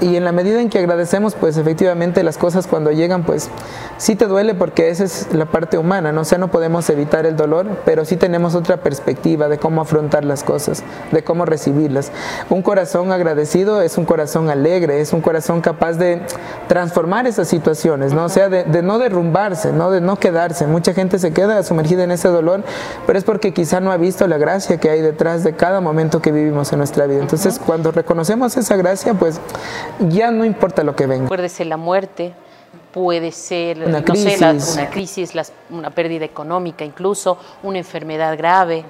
Y 0.00 0.16
en 0.16 0.24
la 0.24 0.32
medida 0.32 0.60
en 0.60 0.68
que 0.68 0.78
agradecemos, 0.78 1.34
pues 1.34 1.56
efectivamente 1.56 2.22
las 2.22 2.38
cosas 2.38 2.66
cuando 2.66 2.90
llegan, 2.90 3.24
pues 3.24 3.50
sí 3.98 4.16
te 4.16 4.26
duele 4.26 4.54
porque 4.54 4.90
esa 4.90 5.04
es 5.04 5.28
la 5.32 5.46
parte 5.46 5.78
humana, 5.78 6.12
¿no? 6.12 6.22
O 6.22 6.24
sea, 6.24 6.38
no 6.38 6.48
podemos 6.48 6.90
evitar 6.90 7.24
el 7.24 7.36
dolor, 7.36 7.66
pero 7.84 8.04
sí 8.04 8.16
tenemos 8.16 8.54
otra 8.54 8.78
perspectiva 8.78 9.48
de 9.48 9.58
cómo 9.58 9.80
afrontar 9.80 10.24
las 10.24 10.42
cosas, 10.42 10.82
de 11.12 11.22
cómo 11.22 11.44
recibirlas. 11.44 12.10
Un 12.50 12.62
corazón 12.62 13.12
agradecido 13.12 13.80
es 13.80 13.96
un 13.96 14.04
corazón 14.04 14.50
alegre, 14.50 15.00
es 15.00 15.12
un 15.12 15.20
corazón 15.20 15.60
capaz 15.60 15.94
de 15.94 16.22
transformar 16.66 17.26
esas 17.26 17.48
situaciones, 17.48 18.12
¿no? 18.12 18.24
O 18.24 18.28
sea, 18.28 18.48
de, 18.48 18.64
de 18.64 18.82
no 18.82 18.98
derrumbarse, 18.98 19.72
¿no? 19.72 19.90
De 19.90 20.00
no 20.00 20.16
quedarse. 20.16 20.66
Mucha 20.66 20.94
gente 20.94 21.18
se 21.18 21.32
queda 21.32 21.62
sumergida 21.62 22.04
en 22.04 22.10
ese 22.10 22.28
dolor, 22.28 22.64
pero 23.06 23.18
es 23.18 23.24
porque 23.24 23.54
quizá 23.54 23.80
no 23.80 23.92
ha 23.92 23.96
visto 23.96 24.26
la 24.26 24.38
gracia 24.38 24.78
que 24.78 24.90
hay 24.90 25.00
detrás 25.00 25.44
de 25.44 25.54
cada 25.54 25.80
momento 25.80 26.20
que 26.20 26.32
vivimos 26.32 26.72
en 26.72 26.78
nuestra 26.78 27.06
vida. 27.06 27.20
Entonces, 27.20 27.60
cuando 27.64 27.92
reconocemos 27.92 28.56
esa 28.56 28.76
gracia, 28.76 29.14
pues 29.14 29.40
ya 30.08 30.30
no 30.30 30.44
importa 30.44 30.82
lo 30.82 30.94
que 30.96 31.06
venga. 31.06 31.28
Puede 31.28 31.48
ser 31.48 31.66
la 31.66 31.76
muerte, 31.76 32.34
puede 32.96 33.30
ser 33.30 33.86
una 33.86 34.02
crisis, 34.02 34.40
una, 34.74 34.88
crisis 34.88 35.32
una 35.68 35.90
pérdida 35.90 36.24
económica, 36.24 36.82
incluso 36.82 37.36
una 37.62 37.76
enfermedad 37.76 38.38
grave, 38.38 38.86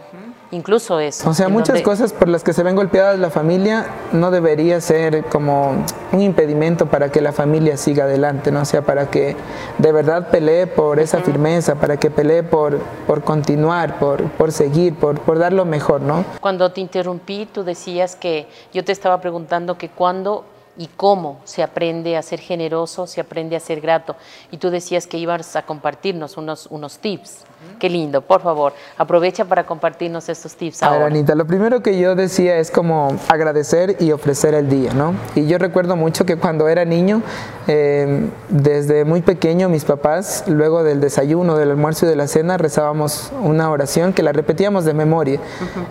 incluso 0.52 1.00
eso. 1.00 1.28
O 1.28 1.34
sea, 1.34 1.48
muchas 1.48 1.82
cosas 1.82 2.12
por 2.12 2.28
las 2.28 2.44
que 2.44 2.52
se 2.52 2.62
ven 2.62 2.76
golpeadas 2.76 3.18
la 3.18 3.30
familia 3.30 3.86
no 4.12 4.30
debería 4.30 4.80
ser 4.80 5.24
como 5.24 5.84
un 6.12 6.22
impedimento 6.22 6.86
para 6.86 7.10
que 7.10 7.20
la 7.20 7.32
familia 7.32 7.76
siga 7.76 8.04
adelante, 8.04 8.52
¿no? 8.52 8.60
O 8.60 8.64
sea, 8.64 8.82
para 8.82 9.10
que 9.10 9.34
de 9.78 9.90
verdad 9.90 10.30
pelee 10.30 10.68
por 10.68 11.00
esa 11.00 11.18
firmeza, 11.18 11.74
para 11.74 11.96
que 11.96 12.08
pelee 12.08 12.44
por, 12.44 12.78
por 13.08 13.24
continuar, 13.24 13.98
por, 13.98 14.22
por 14.30 14.52
seguir, 14.52 14.94
por, 14.94 15.18
por 15.18 15.40
dar 15.40 15.52
lo 15.52 15.64
mejor, 15.64 16.00
¿no? 16.00 16.24
Cuando 16.40 16.70
te 16.70 16.80
interrumpí, 16.80 17.48
tú 17.52 17.64
decías 17.64 18.14
que 18.14 18.46
yo 18.72 18.84
te 18.84 18.92
estaba 18.92 19.20
preguntando 19.20 19.76
que 19.76 19.88
cuando 19.88 20.44
y 20.78 20.88
cómo 20.96 21.40
se 21.44 21.62
aprende 21.62 22.16
a 22.16 22.22
ser 22.22 22.40
generoso, 22.40 23.06
se 23.06 23.20
aprende 23.20 23.56
a 23.56 23.60
ser 23.60 23.80
grato. 23.80 24.16
Y 24.50 24.58
tú 24.58 24.70
decías 24.70 25.06
que 25.06 25.18
ibas 25.18 25.56
a 25.56 25.62
compartirnos 25.62 26.36
unos, 26.36 26.66
unos 26.66 26.98
tips. 26.98 27.44
Qué 27.78 27.88
lindo, 27.88 28.22
por 28.22 28.42
favor, 28.42 28.74
aprovecha 28.96 29.44
para 29.44 29.64
compartirnos 29.64 30.28
estos 30.28 30.54
tips 30.54 30.82
ahora. 30.82 31.06
Anita, 31.06 31.34
lo 31.34 31.46
primero 31.46 31.82
que 31.82 31.98
yo 31.98 32.14
decía 32.14 32.58
es 32.58 32.70
como 32.70 33.16
agradecer 33.28 33.96
y 33.98 34.12
ofrecer 34.12 34.54
el 34.54 34.68
día, 34.68 34.92
¿no? 34.92 35.14
Y 35.34 35.46
yo 35.46 35.58
recuerdo 35.58 35.96
mucho 35.96 36.24
que 36.24 36.36
cuando 36.36 36.68
era 36.68 36.84
niño, 36.84 37.22
em, 37.66 38.30
desde 38.50 39.04
muy 39.04 39.22
pequeño, 39.22 39.68
mis 39.68 39.84
papás, 39.84 40.44
luego 40.46 40.84
del 40.84 41.00
desayuno, 41.00 41.56
del 41.56 41.70
almuerzo 41.70 42.06
y 42.06 42.08
de 42.10 42.16
la 42.16 42.28
cena, 42.28 42.56
rezábamos 42.56 43.32
una 43.42 43.70
oración 43.70 44.12
que 44.12 44.22
la 44.22 44.32
repetíamos 44.32 44.84
de 44.84 44.94
memoria 44.94 45.40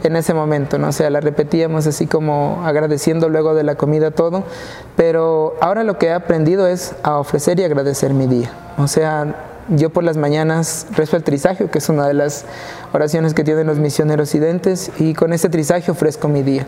en 0.03 0.15
ese 0.15 0.33
momento, 0.33 0.77
¿no? 0.77 0.89
O 0.89 0.91
sea, 0.91 1.09
la 1.09 1.19
repetíamos 1.19 1.87
así 1.87 2.07
como 2.07 2.61
agradeciendo 2.65 3.27
luego 3.27 3.53
de 3.53 3.63
la 3.63 3.75
comida 3.75 4.11
todo, 4.11 4.43
pero 4.95 5.55
ahora 5.61 5.83
lo 5.83 5.97
que 5.97 6.07
he 6.07 6.13
aprendido 6.13 6.67
es 6.67 6.95
a 7.03 7.17
ofrecer 7.17 7.59
y 7.59 7.63
agradecer 7.63 8.13
mi 8.13 8.27
día. 8.27 8.51
O 8.77 8.87
sea, 8.87 9.35
yo 9.69 9.89
por 9.89 10.03
las 10.03 10.17
mañanas 10.17 10.87
rezo 10.91 11.17
el 11.17 11.23
trisagio, 11.23 11.71
que 11.71 11.79
es 11.79 11.89
una 11.89 12.07
de 12.07 12.13
las 12.13 12.45
oraciones 12.93 13.33
que 13.33 13.43
tienen 13.43 13.67
los 13.67 13.79
misioneros 13.79 14.35
identes, 14.35 14.91
y 14.99 15.13
con 15.13 15.33
ese 15.33 15.49
trisagio 15.49 15.93
ofrezco 15.93 16.27
mi 16.27 16.43
día. 16.43 16.67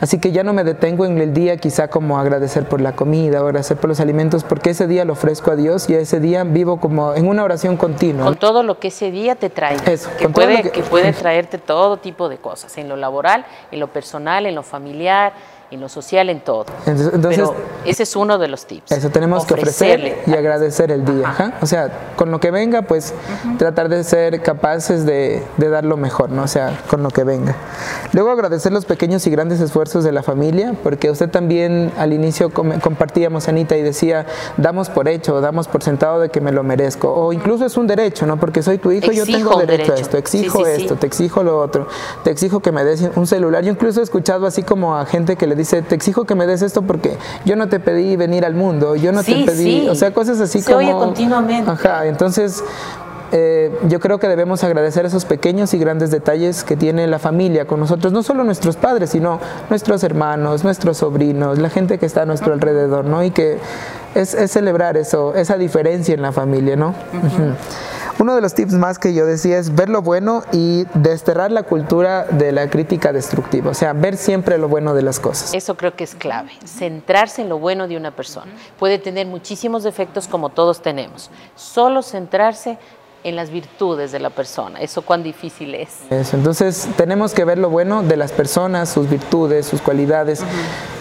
Así 0.00 0.18
que 0.18 0.30
ya 0.30 0.42
no 0.42 0.52
me 0.52 0.62
detengo 0.62 1.06
en 1.06 1.18
el 1.18 1.32
día 1.32 1.56
quizá 1.56 1.88
como 1.88 2.18
agradecer 2.18 2.68
por 2.68 2.82
la 2.82 2.94
comida, 2.94 3.38
agradecer 3.38 3.78
por 3.78 3.88
los 3.88 3.98
alimentos, 3.98 4.44
porque 4.44 4.70
ese 4.70 4.86
día 4.86 5.06
lo 5.06 5.14
ofrezco 5.14 5.50
a 5.50 5.56
Dios 5.56 5.88
y 5.88 5.94
ese 5.94 6.20
día 6.20 6.44
vivo 6.44 6.78
como 6.80 7.14
en 7.14 7.26
una 7.26 7.42
oración 7.42 7.78
continua. 7.78 8.24
Con 8.24 8.36
todo 8.36 8.62
lo 8.62 8.78
que 8.78 8.88
ese 8.88 9.10
día 9.10 9.36
te 9.36 9.48
trae. 9.48 9.76
Eso, 9.86 10.10
que, 10.18 10.28
puede, 10.28 10.70
que 10.70 10.82
puede 10.82 11.12
traerte 11.14 11.56
todo 11.56 11.96
tipo 11.96 12.28
de 12.28 12.36
cosas, 12.36 12.76
en 12.76 12.88
lo 12.88 12.96
laboral, 12.96 13.46
en 13.70 13.80
lo 13.80 13.88
personal, 13.88 14.44
en 14.44 14.54
lo 14.54 14.62
familiar, 14.62 15.32
en 15.70 15.80
lo 15.80 15.88
social, 15.88 16.30
en 16.30 16.40
todo. 16.40 16.66
Entonces, 16.86 17.12
Pero 17.20 17.54
ese 17.84 18.02
es 18.04 18.16
uno 18.16 18.38
de 18.38 18.48
los 18.48 18.66
tips. 18.66 18.92
Eso 18.92 19.10
tenemos 19.10 19.44
que 19.44 19.54
ofrecer 19.54 20.22
y 20.26 20.32
agradecer 20.32 20.90
el 20.90 21.04
día. 21.04 21.54
O 21.60 21.66
sea, 21.66 22.12
con 22.16 22.30
lo 22.30 22.40
que 22.40 22.50
venga, 22.50 22.82
pues 22.82 23.14
tratar 23.58 23.88
de 23.88 24.04
ser 24.04 24.42
capaces 24.42 25.04
de, 25.04 25.42
de, 25.56 25.68
dar 25.68 25.84
lo 25.84 25.96
mejor, 25.96 26.30
¿no? 26.30 26.42
O 26.42 26.48
sea, 26.48 26.80
con 26.88 27.02
lo 27.02 27.10
que 27.10 27.24
venga. 27.24 27.56
Luego 28.12 28.30
agradecer 28.30 28.72
los 28.72 28.84
pequeños 28.84 29.26
y 29.26 29.30
grandes 29.30 29.60
esfuerzos 29.60 30.04
de 30.04 30.12
la 30.12 30.22
familia, 30.22 30.74
porque 30.82 31.10
usted 31.10 31.30
también 31.30 31.92
al 31.98 32.12
inicio 32.12 32.52
compartíamos, 32.52 33.48
Anita, 33.48 33.76
y 33.76 33.82
decía, 33.82 34.26
damos 34.56 34.88
por 34.88 35.08
hecho, 35.08 35.40
damos 35.40 35.66
por 35.68 35.82
sentado 35.82 36.20
de 36.20 36.28
que 36.28 36.40
me 36.40 36.52
lo 36.52 36.62
merezco. 36.62 37.12
O 37.12 37.32
incluso 37.32 37.66
es 37.66 37.76
un 37.76 37.86
derecho, 37.86 38.26
¿no? 38.26 38.38
Porque 38.38 38.62
soy 38.62 38.78
tu 38.78 38.92
hijo, 38.92 39.10
y 39.10 39.16
yo 39.16 39.26
tengo 39.26 39.58
derecho, 39.58 39.92
a 39.92 39.96
esto, 39.96 40.16
exijo 40.16 40.66
esto, 40.66 40.94
te 40.94 41.06
exijo 41.06 41.42
lo 41.42 41.60
otro, 41.60 41.88
te 42.22 42.30
exijo 42.30 42.60
que 42.60 42.70
me 42.70 42.84
des 42.84 43.10
un 43.16 43.26
celular. 43.26 43.64
Yo 43.64 43.72
incluso 43.72 44.00
he 44.00 44.04
escuchado 44.04 44.46
así 44.46 44.62
como 44.62 44.96
a 44.96 45.06
gente 45.06 45.36
que 45.36 45.46
le 45.46 45.55
dice, 45.56 45.82
te 45.82 45.94
exijo 45.94 46.24
que 46.24 46.34
me 46.34 46.46
des 46.46 46.62
esto 46.62 46.82
porque 46.82 47.16
yo 47.44 47.56
no 47.56 47.68
te 47.68 47.80
pedí 47.80 48.16
venir 48.16 48.44
al 48.44 48.54
mundo, 48.54 48.96
yo 48.96 49.12
no 49.12 49.22
te 49.22 49.44
pedí, 49.44 49.88
o 49.88 49.94
sea, 49.94 50.12
cosas 50.12 50.40
así 50.40 50.60
Se 50.60 50.72
como... 50.72 50.86
Oye 50.86 50.92
continuamente. 50.92 51.70
Ajá, 51.70 52.06
entonces... 52.06 52.62
Eh, 53.32 53.76
yo 53.88 53.98
creo 53.98 54.20
que 54.20 54.28
debemos 54.28 54.62
agradecer 54.62 55.04
esos 55.04 55.24
pequeños 55.24 55.74
y 55.74 55.78
grandes 55.78 56.12
detalles 56.12 56.62
que 56.62 56.76
tiene 56.76 57.08
la 57.08 57.18
familia 57.18 57.64
con 57.64 57.80
nosotros, 57.80 58.12
no 58.12 58.22
solo 58.22 58.44
nuestros 58.44 58.76
padres, 58.76 59.10
sino 59.10 59.40
nuestros 59.68 60.04
hermanos, 60.04 60.62
nuestros 60.62 60.98
sobrinos, 60.98 61.58
la 61.58 61.68
gente 61.68 61.98
que 61.98 62.06
está 62.06 62.22
a 62.22 62.24
nuestro 62.24 62.52
alrededor, 62.52 63.04
¿no? 63.04 63.24
Y 63.24 63.32
que 63.32 63.58
es, 64.14 64.30
celebrar 64.50 64.96
eso, 64.96 65.34
esa 65.34 65.58
diferencia 65.58 66.14
en 66.14 66.22
la 66.22 66.30
familia, 66.30 66.76
¿no? 66.76 66.94
Uno 68.18 68.34
de 68.34 68.40
los 68.40 68.54
tips 68.54 68.72
más 68.72 68.98
que 68.98 69.12
yo 69.12 69.26
decía 69.26 69.58
es 69.58 69.74
ver 69.74 69.90
lo 69.90 70.00
bueno 70.00 70.42
y 70.50 70.86
desterrar 70.94 71.52
la 71.52 71.64
cultura 71.64 72.24
de 72.24 72.50
la 72.50 72.70
crítica 72.70 73.12
destructiva, 73.12 73.70
o 73.70 73.74
sea, 73.74 73.92
ver 73.92 74.16
siempre 74.16 74.56
lo 74.56 74.68
bueno 74.68 74.94
de 74.94 75.02
las 75.02 75.20
cosas. 75.20 75.52
Eso 75.52 75.76
creo 75.76 75.94
que 75.94 76.04
es 76.04 76.14
clave, 76.14 76.52
centrarse 76.64 77.42
en 77.42 77.50
lo 77.50 77.58
bueno 77.58 77.88
de 77.88 77.96
una 77.96 78.12
persona. 78.12 78.50
Puede 78.78 78.98
tener 78.98 79.26
muchísimos 79.26 79.82
defectos 79.82 80.28
como 80.28 80.48
todos 80.48 80.80
tenemos, 80.80 81.30
solo 81.56 82.02
centrarse 82.02 82.78
en 83.22 83.36
las 83.36 83.50
virtudes 83.50 84.12
de 84.12 84.20
la 84.20 84.30
persona. 84.30 84.80
Eso 84.80 85.02
cuán 85.02 85.22
difícil 85.22 85.74
es. 85.74 85.90
Eso, 86.08 86.36
entonces 86.36 86.88
tenemos 86.96 87.34
que 87.34 87.44
ver 87.44 87.58
lo 87.58 87.68
bueno 87.68 88.02
de 88.02 88.16
las 88.16 88.32
personas, 88.32 88.88
sus 88.88 89.10
virtudes, 89.10 89.66
sus 89.66 89.82
cualidades 89.82 90.42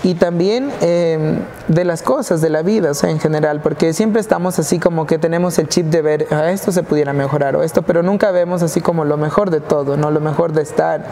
y 0.05 0.13
también 0.13 0.71
em, 0.81 1.39
de 1.67 1.83
las 1.83 2.03
cosas 2.03 2.39
de 2.39 2.51
la 2.51 2.61
vida, 2.61 2.91
o 2.91 2.93
sea, 2.93 3.09
en 3.09 3.19
general, 3.19 3.61
porque 3.61 3.91
siempre 3.91 4.21
estamos 4.21 4.59
así 4.59 4.77
como 4.77 5.07
que 5.07 5.17
tenemos 5.17 5.57
el 5.57 5.67
chip 5.67 5.87
de 5.87 6.03
ver, 6.03 6.27
ah, 6.29 6.51
esto 6.51 6.71
se 6.71 6.83
pudiera 6.83 7.11
mejorar 7.11 7.55
o 7.55 7.63
esto, 7.63 7.81
pero 7.81 8.03
nunca 8.03 8.29
vemos 8.29 8.61
así 8.61 8.81
como 8.81 9.03
lo 9.03 9.17
mejor 9.17 9.49
de 9.49 9.61
todo, 9.61 9.97
¿no? 9.97 10.11
Lo 10.11 10.19
mejor 10.19 10.53
de 10.53 10.61
estar, 10.61 11.05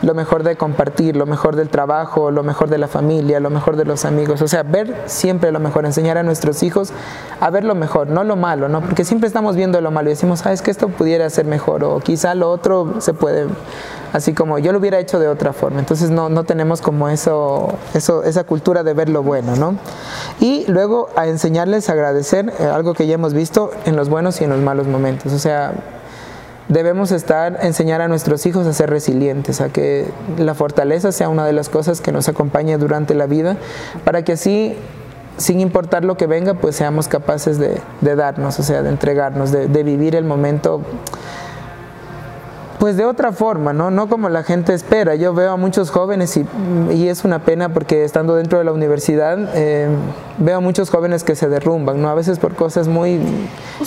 lo 0.00 0.14
mejor 0.14 0.44
de 0.44 0.56
compartir, 0.56 1.14
lo 1.14 1.26
mejor 1.26 1.56
del 1.56 1.68
trabajo, 1.68 2.30
lo 2.30 2.42
mejor 2.42 2.70
de 2.70 2.78
la 2.78 2.88
familia, 2.88 3.38
lo 3.38 3.50
mejor 3.50 3.76
de 3.76 3.84
los 3.84 4.06
amigos, 4.06 4.40
o 4.40 4.48
sea, 4.48 4.62
ver 4.62 4.96
siempre 5.04 5.52
lo 5.52 5.60
mejor, 5.60 5.84
enseñar 5.84 6.16
a 6.16 6.22
nuestros 6.22 6.62
hijos 6.62 6.90
a 7.42 7.50
ver 7.50 7.64
lo 7.64 7.74
mejor, 7.74 8.08
no 8.08 8.24
lo 8.24 8.36
malo, 8.36 8.70
¿no? 8.70 8.80
Porque 8.80 9.04
siempre 9.04 9.26
estamos 9.26 9.56
viendo 9.56 9.78
lo 9.82 9.90
malo 9.90 10.08
y 10.08 10.14
decimos, 10.14 10.46
ah, 10.46 10.54
es 10.54 10.62
que 10.62 10.70
esto 10.70 10.88
pudiera 10.88 11.28
ser 11.28 11.44
mejor 11.44 11.84
o 11.84 12.00
quizá 12.00 12.34
lo 12.34 12.50
otro 12.50 12.94
se 13.00 13.12
puede, 13.12 13.46
así 14.12 14.32
como 14.32 14.58
yo 14.58 14.72
lo 14.72 14.78
hubiera 14.78 14.98
hecho 14.98 15.18
de 15.18 15.28
otra 15.28 15.52
forma. 15.52 15.80
Entonces 15.80 16.10
no, 16.10 16.28
no 16.28 16.44
tenemos 16.44 16.80
como 16.80 17.08
eso, 17.08 17.74
eso, 17.94 18.22
esa 18.22 18.44
cultura 18.44 18.82
de 18.82 18.94
ver 18.94 19.08
lo 19.08 19.22
bueno, 19.22 19.56
¿no? 19.56 19.76
Y 20.40 20.64
luego 20.68 21.08
a 21.16 21.26
enseñarles 21.26 21.88
a 21.88 21.92
agradecer, 21.92 22.52
eh, 22.58 22.64
algo 22.64 22.94
que 22.94 23.06
ya 23.06 23.14
hemos 23.14 23.34
visto 23.34 23.70
en 23.84 23.96
los 23.96 24.08
buenos 24.08 24.40
y 24.40 24.44
en 24.44 24.50
los 24.50 24.60
malos 24.60 24.86
momentos. 24.86 25.32
O 25.32 25.38
sea, 25.38 25.72
debemos 26.68 27.12
estar, 27.12 27.58
enseñar 27.62 28.00
a 28.00 28.08
nuestros 28.08 28.44
hijos 28.46 28.66
a 28.66 28.72
ser 28.72 28.90
resilientes, 28.90 29.60
a 29.60 29.70
que 29.70 30.06
la 30.38 30.54
fortaleza 30.54 31.12
sea 31.12 31.28
una 31.28 31.44
de 31.44 31.52
las 31.52 31.68
cosas 31.68 32.00
que 32.00 32.12
nos 32.12 32.28
acompañe 32.28 32.76
durante 32.78 33.14
la 33.14 33.26
vida, 33.26 33.56
para 34.04 34.22
que 34.22 34.32
así, 34.32 34.76
sin 35.36 35.60
importar 35.60 36.04
lo 36.04 36.16
que 36.16 36.26
venga, 36.26 36.54
pues 36.54 36.76
seamos 36.76 37.08
capaces 37.08 37.58
de, 37.58 37.80
darnos, 38.00 38.58
o 38.58 38.62
sea, 38.62 38.82
de 38.82 38.90
entregarnos, 38.90 39.50
de, 39.50 39.68
de 39.68 39.82
vivir 39.82 40.14
el 40.14 40.24
momento 40.24 40.82
pues 42.78 42.96
de 42.96 43.04
otra 43.04 43.32
forma, 43.32 43.72
¿no? 43.72 43.90
No 43.90 44.08
como 44.08 44.28
la 44.28 44.42
gente 44.42 44.72
espera. 44.72 45.14
Yo 45.14 45.34
veo 45.34 45.52
a 45.52 45.56
muchos 45.56 45.90
jóvenes 45.90 46.36
y, 46.36 46.46
y 46.92 47.08
es 47.08 47.24
una 47.24 47.40
pena 47.40 47.72
porque 47.72 48.04
estando 48.04 48.34
dentro 48.34 48.58
de 48.58 48.64
la 48.64 48.72
universidad 48.72 49.38
eh, 49.54 49.88
veo 50.38 50.58
a 50.58 50.60
muchos 50.60 50.90
jóvenes 50.90 51.24
que 51.24 51.34
se 51.34 51.48
derrumban, 51.48 52.00
¿no? 52.00 52.08
A 52.08 52.14
veces 52.14 52.38
por 52.38 52.54
cosas 52.54 52.88
muy 52.88 53.20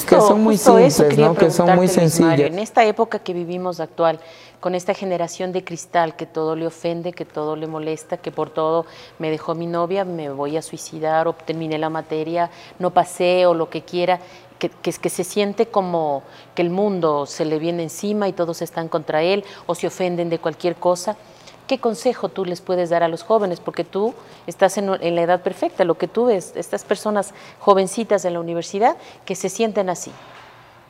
que 0.07 0.15
son 0.15 0.43
muy 0.43 0.57
simples, 0.57 1.17
¿no? 1.17 1.35
Que 1.35 1.51
son 1.51 1.75
muy 1.75 1.87
sencillas. 1.87 2.39
en 2.39 2.59
esta 2.59 2.83
época 2.85 3.19
que 3.19 3.33
vivimos 3.33 3.79
actual, 3.79 4.19
con 4.59 4.75
esta 4.75 4.93
generación 4.93 5.51
de 5.51 5.63
cristal 5.63 6.15
que 6.15 6.25
todo 6.25 6.55
le 6.55 6.67
ofende, 6.67 7.13
que 7.13 7.25
todo 7.25 7.55
le 7.55 7.67
molesta, 7.67 8.17
que 8.17 8.31
por 8.31 8.49
todo 8.49 8.85
me 9.19 9.31
dejó 9.31 9.55
mi 9.55 9.67
novia, 9.67 10.05
me 10.05 10.29
voy 10.29 10.57
a 10.57 10.61
suicidar 10.61 11.27
o 11.27 11.33
terminé 11.33 11.77
la 11.77 11.89
materia, 11.89 12.49
no 12.77 12.91
pasé 12.91 13.45
o 13.45 13.53
lo 13.53 13.69
que 13.69 13.81
quiera 13.81 14.19
que, 14.61 14.91
que, 14.91 15.09
se 15.09 15.23
siente 15.23 15.65
como 15.65 16.21
que 16.53 16.61
el 16.61 16.69
mundo 16.69 17.25
se 17.25 17.45
le 17.45 17.57
viene 17.57 17.81
encima 17.81 18.27
y 18.27 18.33
todos 18.33 18.61
están 18.61 18.89
contra 18.89 19.23
él 19.23 19.43
o 19.65 19.73
se 19.73 19.87
ofenden 19.87 20.29
de 20.29 20.37
cualquier 20.37 20.75
cosa. 20.75 21.17
¿Qué 21.65 21.79
consejo 21.79 22.29
tú 22.29 22.45
les 22.45 22.61
puedes 22.61 22.91
dar 22.91 23.01
a 23.01 23.07
los 23.07 23.23
jóvenes? 23.23 23.59
Porque 23.59 23.83
tú 23.83 24.13
estás 24.45 24.77
en, 24.77 24.85
la 24.87 25.21
edad 25.21 25.41
perfecta, 25.41 25.83
lo 25.83 25.95
que 25.95 26.07
tú 26.07 26.25
ves, 26.25 26.53
estas 26.55 26.83
personas 26.83 27.33
jovencitas 27.59 28.23
en 28.23 28.33
la 28.33 28.39
universidad 28.39 28.97
que 29.25 29.35
se 29.35 29.49
sienten 29.49 29.89
así 29.89 30.11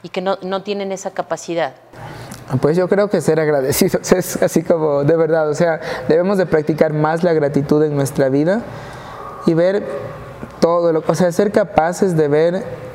y 0.04 0.10
que 0.10 0.20
no, 0.20 0.38
no 0.42 0.63
tienen 0.63 0.92
esa 0.92 1.12
capacidad. 1.12 1.74
Pues 2.62 2.75
yo 2.75 2.90
creo 2.90 3.10
que 3.10 3.22
ser 3.22 3.40
agradecidos 3.40 4.12
es 4.12 4.42
así 4.44 4.63
como 4.63 5.06
de 5.06 5.16
verdad, 5.16 5.50
o 5.50 5.54
sea, 5.54 5.80
debemos 6.10 6.38
de 6.38 6.46
practicar 6.46 6.92
más 6.92 7.24
la 7.24 7.32
gratitud 7.32 7.82
en 7.84 7.96
nuestra 7.96 8.28
vida 8.28 8.63
y 9.46 9.54
ver 9.54 9.86
todo, 10.60 10.92
lo, 10.92 11.04
o 11.08 11.16
sea, 11.16 11.32
ser 11.32 11.54
capaces 11.54 12.18
de 12.18 12.28
ver 12.28 12.90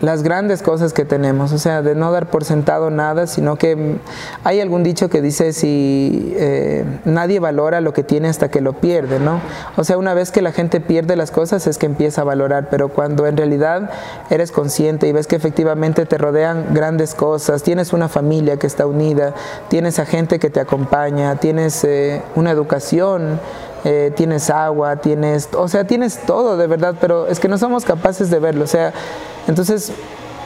las 0.00 0.22
grandes 0.22 0.62
cosas 0.62 0.92
que 0.92 1.04
tenemos, 1.04 1.52
o 1.52 1.58
sea, 1.58 1.82
de 1.82 1.94
no 1.94 2.12
dar 2.12 2.30
por 2.30 2.44
sentado 2.44 2.90
nada, 2.90 3.26
sino 3.26 3.56
que 3.56 3.96
hay 4.44 4.60
algún 4.60 4.82
dicho 4.82 5.08
que 5.08 5.20
dice 5.20 5.52
si 5.52 6.34
eh, 6.36 6.84
nadie 7.04 7.40
valora 7.40 7.80
lo 7.80 7.92
que 7.92 8.04
tiene 8.04 8.28
hasta 8.28 8.50
que 8.50 8.60
lo 8.60 8.74
pierde, 8.74 9.18
¿no? 9.18 9.40
O 9.76 9.84
sea, 9.84 9.98
una 9.98 10.14
vez 10.14 10.30
que 10.30 10.42
la 10.42 10.52
gente 10.52 10.80
pierde 10.80 11.16
las 11.16 11.30
cosas 11.30 11.66
es 11.66 11.78
que 11.78 11.86
empieza 11.86 12.20
a 12.20 12.24
valorar, 12.24 12.68
pero 12.70 12.88
cuando 12.88 13.26
en 13.26 13.36
realidad 13.36 13.90
eres 14.30 14.52
consciente 14.52 15.08
y 15.08 15.12
ves 15.12 15.26
que 15.26 15.36
efectivamente 15.36 16.06
te 16.06 16.18
rodean 16.18 16.74
grandes 16.74 17.14
cosas, 17.14 17.62
tienes 17.62 17.92
una 17.92 18.08
familia 18.08 18.56
que 18.56 18.66
está 18.66 18.86
unida, 18.86 19.34
tienes 19.68 19.98
a 19.98 20.06
gente 20.06 20.38
que 20.38 20.50
te 20.50 20.60
acompaña, 20.60 21.36
tienes 21.36 21.82
eh, 21.84 22.22
una 22.36 22.50
educación, 22.50 23.40
eh, 23.84 24.12
tienes 24.16 24.50
agua, 24.50 24.96
tienes, 24.96 25.48
o 25.56 25.68
sea, 25.68 25.86
tienes 25.86 26.20
todo 26.26 26.56
de 26.56 26.66
verdad, 26.66 26.94
pero 27.00 27.26
es 27.26 27.40
que 27.40 27.48
no 27.48 27.58
somos 27.58 27.84
capaces 27.84 28.30
de 28.30 28.38
verlo, 28.38 28.64
o 28.64 28.68
sea, 28.68 28.92
entonces 29.46 29.92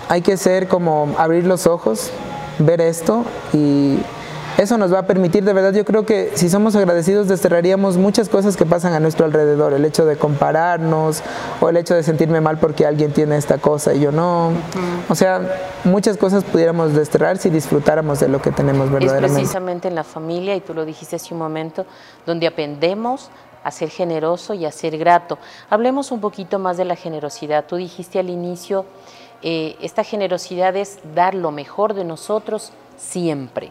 hay 0.08 0.22
que 0.22 0.36
ser 0.36 0.68
como 0.68 1.14
abrir 1.18 1.46
los 1.46 1.66
ojos, 1.66 2.10
ver 2.58 2.80
esto 2.80 3.24
y 3.52 3.98
eso 4.58 4.78
nos 4.78 4.92
va 4.92 5.00
a 5.00 5.06
permitir, 5.06 5.44
de 5.44 5.52
verdad, 5.52 5.72
yo 5.72 5.84
creo 5.84 6.04
que 6.04 6.32
si 6.34 6.48
somos 6.48 6.76
agradecidos 6.76 7.28
desterraríamos 7.28 7.96
muchas 7.96 8.28
cosas 8.28 8.56
que 8.56 8.66
pasan 8.66 8.92
a 8.92 9.00
nuestro 9.00 9.24
alrededor, 9.24 9.72
el 9.72 9.84
hecho 9.84 10.04
de 10.04 10.16
compararnos 10.16 11.22
o 11.60 11.68
el 11.68 11.76
hecho 11.76 11.94
de 11.94 12.02
sentirme 12.02 12.40
mal 12.40 12.58
porque 12.58 12.86
alguien 12.86 13.12
tiene 13.12 13.36
esta 13.36 13.58
cosa 13.58 13.94
y 13.94 14.00
yo 14.00 14.12
no. 14.12 14.52
O 15.08 15.14
sea, 15.14 15.40
muchas 15.84 16.16
cosas 16.16 16.44
pudiéramos 16.44 16.94
desterrar 16.94 17.38
si 17.38 17.50
disfrutáramos 17.50 18.20
de 18.20 18.28
lo 18.28 18.40
que 18.42 18.50
tenemos 18.50 18.90
verdaderamente. 18.90 19.26
Es 19.26 19.32
precisamente 19.32 19.88
en 19.88 19.94
la 19.94 20.04
familia, 20.04 20.54
y 20.54 20.60
tú 20.60 20.74
lo 20.74 20.84
dijiste 20.84 21.16
hace 21.16 21.34
un 21.34 21.40
momento, 21.40 21.86
donde 22.26 22.46
aprendemos 22.46 23.30
a 23.64 23.70
ser 23.70 23.90
generoso 23.90 24.54
y 24.54 24.64
a 24.64 24.72
ser 24.72 24.98
grato. 24.98 25.38
Hablemos 25.70 26.10
un 26.10 26.20
poquito 26.20 26.58
más 26.58 26.76
de 26.76 26.84
la 26.84 26.96
generosidad. 26.96 27.64
Tú 27.66 27.76
dijiste 27.76 28.18
al 28.18 28.28
inicio, 28.28 28.84
eh, 29.42 29.76
esta 29.80 30.04
generosidad 30.04 30.76
es 30.76 30.98
dar 31.14 31.34
lo 31.34 31.50
mejor 31.50 31.94
de 31.94 32.04
nosotros 32.04 32.72
siempre. 32.96 33.70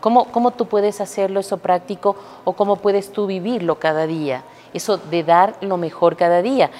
¿Cómo, 0.00 0.26
¿Cómo 0.26 0.52
tú 0.52 0.66
puedes 0.66 1.00
hacerlo 1.00 1.40
eso 1.40 1.58
práctico 1.58 2.16
o 2.44 2.52
cómo 2.52 2.76
puedes 2.76 3.12
tú 3.12 3.26
vivirlo 3.26 3.78
cada 3.78 4.06
día? 4.06 4.44
Eso 4.72 4.96
de 4.96 5.24
dar 5.24 5.56
lo 5.60 5.76
mejor 5.76 6.16
cada 6.16 6.42
día. 6.42 6.70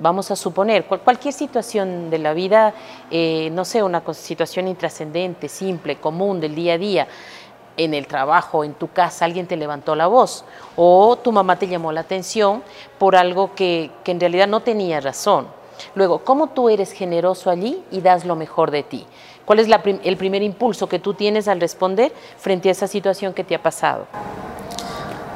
Vamos 0.00 0.30
a 0.30 0.36
suponer, 0.36 0.86
cualquier 0.86 1.32
situación 1.32 2.10
de 2.10 2.18
la 2.18 2.32
vida, 2.32 2.74
eh, 3.12 3.48
no 3.52 3.64
sé, 3.64 3.82
una 3.82 4.02
situación 4.12 4.66
intrascendente, 4.66 5.48
simple, 5.48 6.00
común, 6.00 6.40
del 6.40 6.54
día 6.56 6.74
a 6.74 6.78
día, 6.78 7.08
en 7.76 7.94
el 7.94 8.06
trabajo, 8.06 8.64
en 8.64 8.74
tu 8.74 8.88
casa, 8.88 9.24
alguien 9.24 9.46
te 9.46 9.56
levantó 9.56 9.94
la 9.94 10.06
voz 10.06 10.44
o 10.76 11.16
tu 11.16 11.32
mamá 11.32 11.58
te 11.58 11.68
llamó 11.68 11.92
la 11.92 12.00
atención 12.00 12.62
por 12.98 13.16
algo 13.16 13.54
que, 13.54 13.90
que 14.02 14.12
en 14.12 14.20
realidad 14.20 14.48
no 14.48 14.60
tenía 14.60 15.00
razón. 15.00 15.46
Luego, 15.94 16.20
¿cómo 16.20 16.48
tú 16.48 16.68
eres 16.68 16.92
generoso 16.92 17.50
allí 17.50 17.82
y 17.90 18.00
das 18.00 18.24
lo 18.24 18.36
mejor 18.36 18.70
de 18.70 18.82
ti? 18.84 19.06
¿Cuál 19.44 19.58
es 19.58 19.68
el 20.04 20.16
primer 20.16 20.42
impulso 20.42 20.88
que 20.88 20.98
tú 20.98 21.14
tienes 21.14 21.48
al 21.48 21.60
responder 21.60 22.12
frente 22.38 22.68
a 22.68 22.72
esa 22.72 22.86
situación 22.86 23.34
que 23.34 23.44
te 23.44 23.54
ha 23.54 23.62
pasado? 23.62 24.06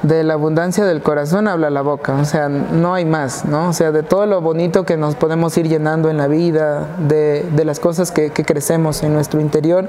De 0.02 0.22
la 0.22 0.34
abundancia 0.34 0.84
del 0.84 1.02
corazón 1.02 1.48
habla 1.48 1.70
la 1.70 1.82
boca, 1.82 2.14
o 2.14 2.24
sea, 2.24 2.48
no 2.48 2.94
hay 2.94 3.04
más, 3.04 3.44
¿no? 3.44 3.70
O 3.70 3.72
sea, 3.72 3.90
de 3.90 4.04
todo 4.04 4.26
lo 4.26 4.40
bonito 4.40 4.84
que 4.84 4.96
nos 4.96 5.16
podemos 5.16 5.58
ir 5.58 5.68
llenando 5.68 6.08
en 6.08 6.16
la 6.16 6.28
vida, 6.28 6.86
de, 6.98 7.42
de 7.42 7.64
las 7.64 7.80
cosas 7.80 8.12
que, 8.12 8.30
que 8.30 8.44
crecemos 8.44 9.02
en 9.02 9.12
nuestro 9.12 9.40
interior, 9.40 9.88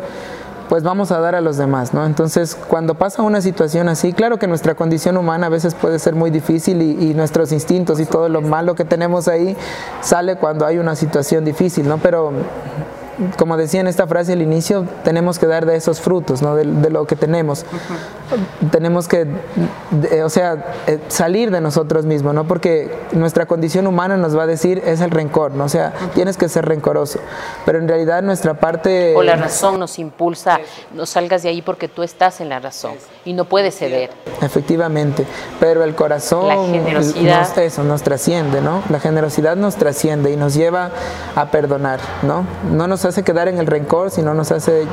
pues 0.68 0.82
vamos 0.82 1.12
a 1.12 1.20
dar 1.20 1.36
a 1.36 1.42
los 1.42 1.58
demás, 1.58 1.94
¿no? 1.94 2.08
Entonces, 2.08 2.56
cuando 2.56 2.96
pasa 2.96 3.22
una 3.22 3.40
situación 3.42 3.88
así, 3.88 4.14
claro 4.14 4.38
que 4.40 4.48
nuestra 4.48 4.74
condición 4.74 5.16
humana 5.16 5.46
a 5.46 5.50
veces 5.50 5.76
puede 5.76 6.00
ser 6.00 6.16
muy 6.16 6.32
difícil 6.32 6.82
y, 6.82 7.12
y, 7.12 7.14
nuestros 7.14 7.52
instintos 7.52 8.00
y 8.00 8.06
todo 8.06 8.30
lo 8.30 8.42
malo 8.42 8.74
que 8.74 8.86
tenemos 8.86 9.28
ahí 9.28 9.56
sale 10.02 10.38
cuando 10.38 10.66
hay 10.66 10.80
una 10.80 10.96
situación 10.96 11.46
difícil, 11.46 11.88
¿no? 11.88 12.00
Pero 12.00 12.34
como 13.38 13.58
decía 13.58 13.82
en 13.82 13.88
esta 13.88 14.08
frase 14.08 14.34
al 14.34 14.42
inicio, 14.42 14.86
tenemos 15.04 15.40
que 15.40 15.48
dar 15.48 15.66
de 15.66 15.76
esos 15.76 16.00
frutos, 16.00 16.42
¿no? 16.42 16.56
de, 16.56 16.90
lo 16.90 17.06
que 17.06 17.16
tenemos. 17.16 17.66
Tenemos 18.72 19.08
que, 19.08 19.28
o 20.24 20.30
sea, 20.30 20.74
eh, 20.88 21.00
salir 21.08 21.52
de 21.52 21.62
nosotros 21.62 22.06
mismos, 22.06 22.34
¿no? 22.34 22.46
porque 22.46 22.92
nuestra 23.12 23.46
condición 23.46 23.88
humana 23.88 24.18
nos 24.18 24.38
va 24.38 24.44
a 24.44 24.48
decir 24.48 24.82
es 24.86 25.02
el 25.02 25.12
rencor, 25.12 25.52
¿no? 25.52 25.66
o 25.66 25.70
sea, 25.70 25.94
tienes 26.14 26.38
que 26.38 26.48
ser 26.48 26.66
rencoroso. 26.66 27.20
Pero 27.66 27.80
en 27.80 27.88
realidad 27.88 28.22
nuestra 28.22 28.54
parte... 28.54 29.16
O 29.16 29.24
la 29.24 29.36
razón 29.36 29.80
nos 29.80 30.00
impulsa, 30.00 30.60
no 30.94 31.06
salgas 31.06 31.44
de 31.44 31.50
ahí 31.50 31.62
porque 31.62 31.88
tú 31.88 32.04
estás 32.04 32.40
en 32.42 32.50
la 32.50 32.60
razón 32.60 32.94
y 33.26 33.34
no 33.34 33.46
puedes 33.46 33.78
ceder. 33.78 34.12
Efectivamente, 34.42 35.26
pero 35.60 35.84
el 35.84 35.96
corazón... 35.96 36.48
La 36.48 36.56
generosidad. 36.56 37.50
Nos, 37.50 37.58
eso, 37.58 37.84
nos 37.84 38.02
trasciende, 38.02 38.62
¿no? 38.62 38.82
La 38.90 39.00
generosidad 39.00 39.56
nos 39.56 39.76
trasciende 39.76 40.32
y 40.32 40.38
nos 40.38 40.54
lleva 40.54 40.92
a 41.36 41.52
perdonar, 41.52 42.00
¿no? 42.22 42.46
No 42.72 42.88
nos 42.88 43.06
hace 43.10 43.24
quedar 43.24 43.48
en 43.48 43.58
el 43.58 43.68
rencor, 43.68 44.12
sino 44.12 44.34
nos 44.34 44.52
hace 44.52 44.86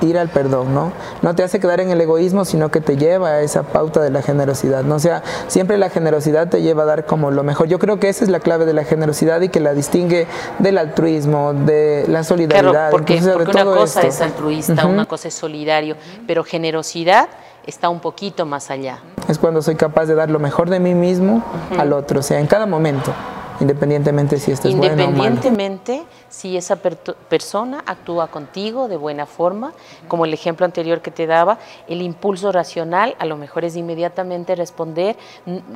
ir 0.00 0.18
al 0.18 0.28
perdón, 0.28 0.74
¿no? 0.74 0.92
No 1.22 1.34
te 1.34 1.42
hace 1.42 1.60
quedar 1.60 1.80
en 1.80 1.90
el 1.90 2.00
egoísmo, 2.00 2.44
sino 2.44 2.70
que 2.70 2.80
te 2.80 2.96
lleva 2.96 3.28
a 3.30 3.40
esa 3.40 3.62
pauta 3.62 4.00
de 4.00 4.10
la 4.10 4.22
generosidad, 4.22 4.84
¿no? 4.84 4.96
O 4.96 4.98
sea, 4.98 5.22
siempre 5.48 5.78
la 5.78 5.90
generosidad 5.90 6.48
te 6.48 6.62
lleva 6.62 6.84
a 6.84 6.86
dar 6.86 7.06
como 7.06 7.30
lo 7.30 7.42
mejor. 7.42 7.68
Yo 7.68 7.78
creo 7.78 7.98
que 7.98 8.08
esa 8.08 8.24
es 8.24 8.30
la 8.30 8.40
clave 8.40 8.66
de 8.66 8.72
la 8.72 8.84
generosidad 8.84 9.40
y 9.40 9.48
que 9.48 9.60
la 9.60 9.74
distingue 9.74 10.26
del 10.58 10.78
altruismo, 10.78 11.54
de 11.54 12.04
la 12.08 12.24
solidaridad. 12.24 12.70
Claro, 12.70 12.90
porque, 12.90 13.20
una 13.20 13.64
cosa 13.64 14.02
es 14.02 14.20
altruista, 14.20 14.86
una 14.86 15.06
cosa 15.06 15.28
es 15.28 15.34
solidario, 15.34 15.96
pero 16.26 16.44
generosidad 16.44 17.28
está 17.66 17.88
un 17.88 18.00
poquito 18.00 18.46
más 18.46 18.70
allá. 18.70 18.98
Es 19.28 19.38
cuando 19.38 19.62
soy 19.62 19.74
capaz 19.74 20.06
de 20.06 20.14
dar 20.14 20.30
lo 20.30 20.38
mejor 20.38 20.68
de 20.70 20.80
mí 20.80 20.94
mismo 20.94 21.42
al 21.78 21.92
otro, 21.92 22.20
o 22.20 22.22
sea, 22.22 22.38
en 22.38 22.46
cada 22.46 22.66
momento 22.66 23.12
independientemente 23.60 24.38
si 24.38 24.52
estés 24.52 24.74
bueno 24.76 24.94
o 24.94 25.06
Independientemente 25.06 26.04
si 26.28 26.56
esa 26.56 26.76
persona 26.76 27.82
actúa 27.86 28.26
contigo 28.26 28.88
de 28.88 28.96
buena 28.96 29.26
forma, 29.26 29.72
como 30.08 30.24
el 30.24 30.34
ejemplo 30.34 30.66
anterior 30.66 31.00
que 31.00 31.10
te 31.10 31.26
daba, 31.26 31.58
el 31.86 32.02
impulso 32.02 32.50
racional 32.50 33.14
a 33.18 33.24
lo 33.24 33.36
mejor 33.36 33.64
es 33.64 33.76
inmediatamente 33.76 34.54
responder, 34.56 35.16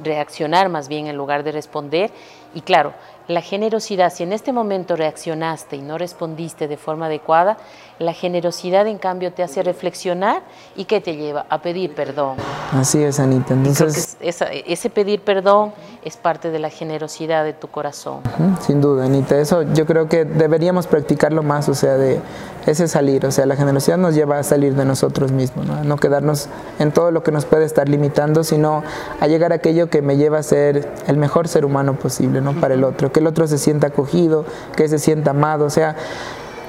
reaccionar 0.02 0.68
más 0.68 0.88
bien 0.88 1.06
en 1.06 1.16
lugar 1.16 1.44
de 1.44 1.52
responder. 1.52 2.10
Y 2.54 2.62
claro, 2.62 2.92
la 3.28 3.42
generosidad, 3.42 4.10
si 4.10 4.22
en 4.22 4.32
este 4.32 4.52
momento 4.52 4.96
reaccionaste 4.96 5.76
y 5.76 5.82
no 5.82 5.98
respondiste 5.98 6.66
de 6.66 6.78
forma 6.78 7.06
adecuada, 7.06 7.58
la 7.98 8.14
generosidad 8.14 8.86
en 8.86 8.96
cambio 8.96 9.34
te 9.34 9.42
hace 9.42 9.62
reflexionar 9.62 10.42
y 10.76 10.86
¿qué 10.86 11.02
te 11.02 11.14
lleva? 11.14 11.44
A 11.50 11.60
pedir 11.60 11.94
perdón. 11.94 12.36
Así 12.72 13.02
es, 13.02 13.20
Anita. 13.20 13.52
Entonces, 13.52 14.16
ese 14.20 14.90
pedir 14.90 15.20
perdón 15.20 15.72
es 16.04 16.16
parte 16.16 16.50
de 16.50 16.58
la 16.58 16.70
generosidad 16.70 17.44
de 17.44 17.52
tu 17.52 17.68
corazón. 17.68 18.20
Sin 18.66 18.80
duda, 18.80 19.04
Anita. 19.04 19.38
Eso 19.38 19.62
yo 19.74 19.84
creo 19.84 20.08
que 20.08 20.24
deberíamos 20.24 20.86
practicarlo 20.86 21.42
más, 21.42 21.68
o 21.68 21.74
sea, 21.74 21.98
de 21.98 22.20
ese 22.66 22.88
salir. 22.88 23.26
O 23.26 23.30
sea, 23.30 23.46
la 23.46 23.56
generosidad 23.56 23.98
nos 23.98 24.14
lleva 24.14 24.38
a 24.38 24.42
salir 24.42 24.74
de 24.74 24.84
nosotros 24.84 25.32
mismos, 25.32 25.66
¿no? 25.66 25.84
no 25.84 25.96
quedarnos 25.96 26.48
en 26.78 26.92
todo 26.92 27.10
lo 27.10 27.22
que 27.22 27.32
nos 27.32 27.44
puede 27.44 27.64
estar 27.64 27.88
limitando, 27.88 28.44
sino 28.44 28.82
a 29.20 29.26
llegar 29.26 29.52
a 29.52 29.56
aquello 29.56 29.90
que 29.90 30.02
me 30.02 30.16
lleva 30.16 30.38
a 30.38 30.42
ser 30.42 30.88
el 31.06 31.16
mejor 31.16 31.48
ser 31.48 31.64
humano 31.64 31.94
posible, 31.94 32.37
¿no? 32.40 32.54
Para 32.54 32.74
el 32.74 32.84
otro 32.84 33.12
que 33.12 33.20
el 33.20 33.26
otro 33.26 33.46
se 33.46 33.58
sienta 33.58 33.88
acogido, 33.88 34.44
que 34.76 34.88
se 34.88 34.98
sienta 34.98 35.30
amado. 35.30 35.64
O 35.64 35.70
sea, 35.70 35.96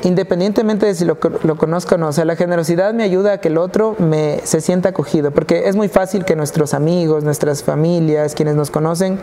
independientemente 0.04 0.86
de 0.86 0.96
si 0.96 1.06
lo, 1.06 1.18
lo, 1.44 1.56
conozco 1.58 1.96
o 1.96 1.98
no. 1.98 2.08
O 2.08 2.14
sea, 2.14 2.26
la 2.26 2.36
generosidad 2.36 2.94
me 2.94 3.04
ayuda 3.04 3.34
a 3.34 3.38
que 3.40 3.50
el 3.50 3.58
otro 3.58 3.96
me, 4.00 4.42
se 4.44 4.62
sienta 4.62 4.90
acogido, 4.90 5.32
porque 5.32 5.68
es 5.68 5.76
muy 5.76 5.88
fácil 5.88 6.26
que 6.26 6.36
nuestros 6.36 6.74
amigos, 6.74 7.24
nuestras 7.24 7.64
familias, 7.64 8.36
quienes 8.36 8.56
nos 8.56 8.72
conocen, 8.72 9.20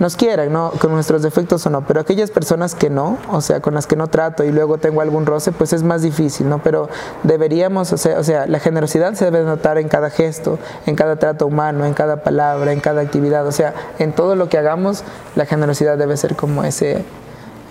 nos 0.00 0.16
quieran, 0.16 0.50
¿no? 0.52 0.70
Con 0.72 0.92
nuestros 0.92 1.22
defectos 1.22 1.64
o 1.66 1.70
no, 1.70 1.86
pero 1.86 2.00
aquellas 2.00 2.30
personas 2.30 2.74
que 2.74 2.88
no, 2.88 3.18
o 3.30 3.42
sea, 3.42 3.60
con 3.60 3.74
las 3.74 3.86
que 3.86 3.96
no 3.96 4.08
trato 4.08 4.44
y 4.44 4.50
luego 4.50 4.78
tengo 4.78 5.02
algún 5.02 5.26
roce, 5.26 5.52
pues 5.52 5.74
es 5.74 5.82
más 5.82 6.00
difícil, 6.00 6.48
¿no? 6.48 6.62
Pero 6.62 6.88
deberíamos, 7.22 7.92
o 7.92 7.98
sea, 7.98 8.18
o 8.18 8.24
sea, 8.24 8.46
la 8.46 8.58
generosidad 8.60 9.12
se 9.12 9.26
debe 9.26 9.44
notar 9.44 9.76
en 9.76 9.88
cada 9.88 10.08
gesto, 10.08 10.58
en 10.86 10.96
cada 10.96 11.16
trato 11.16 11.46
humano, 11.46 11.84
en 11.84 11.92
cada 11.92 12.22
palabra, 12.22 12.72
en 12.72 12.80
cada 12.80 13.02
actividad, 13.02 13.46
o 13.46 13.52
sea, 13.52 13.74
en 13.98 14.12
todo 14.12 14.36
lo 14.36 14.48
que 14.48 14.56
hagamos, 14.56 15.04
la 15.36 15.44
generosidad 15.44 15.98
debe 15.98 16.16
ser 16.16 16.34
como 16.34 16.64
ese, 16.64 17.04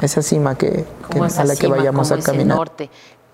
esa 0.01 0.21
cima 0.21 0.55
que, 0.55 0.85
a 1.35 1.43
la 1.43 1.55
que 1.55 1.67
vayamos 1.67 2.11
a 2.11 2.19
caminar. 2.19 2.57
Norte, 2.57 2.91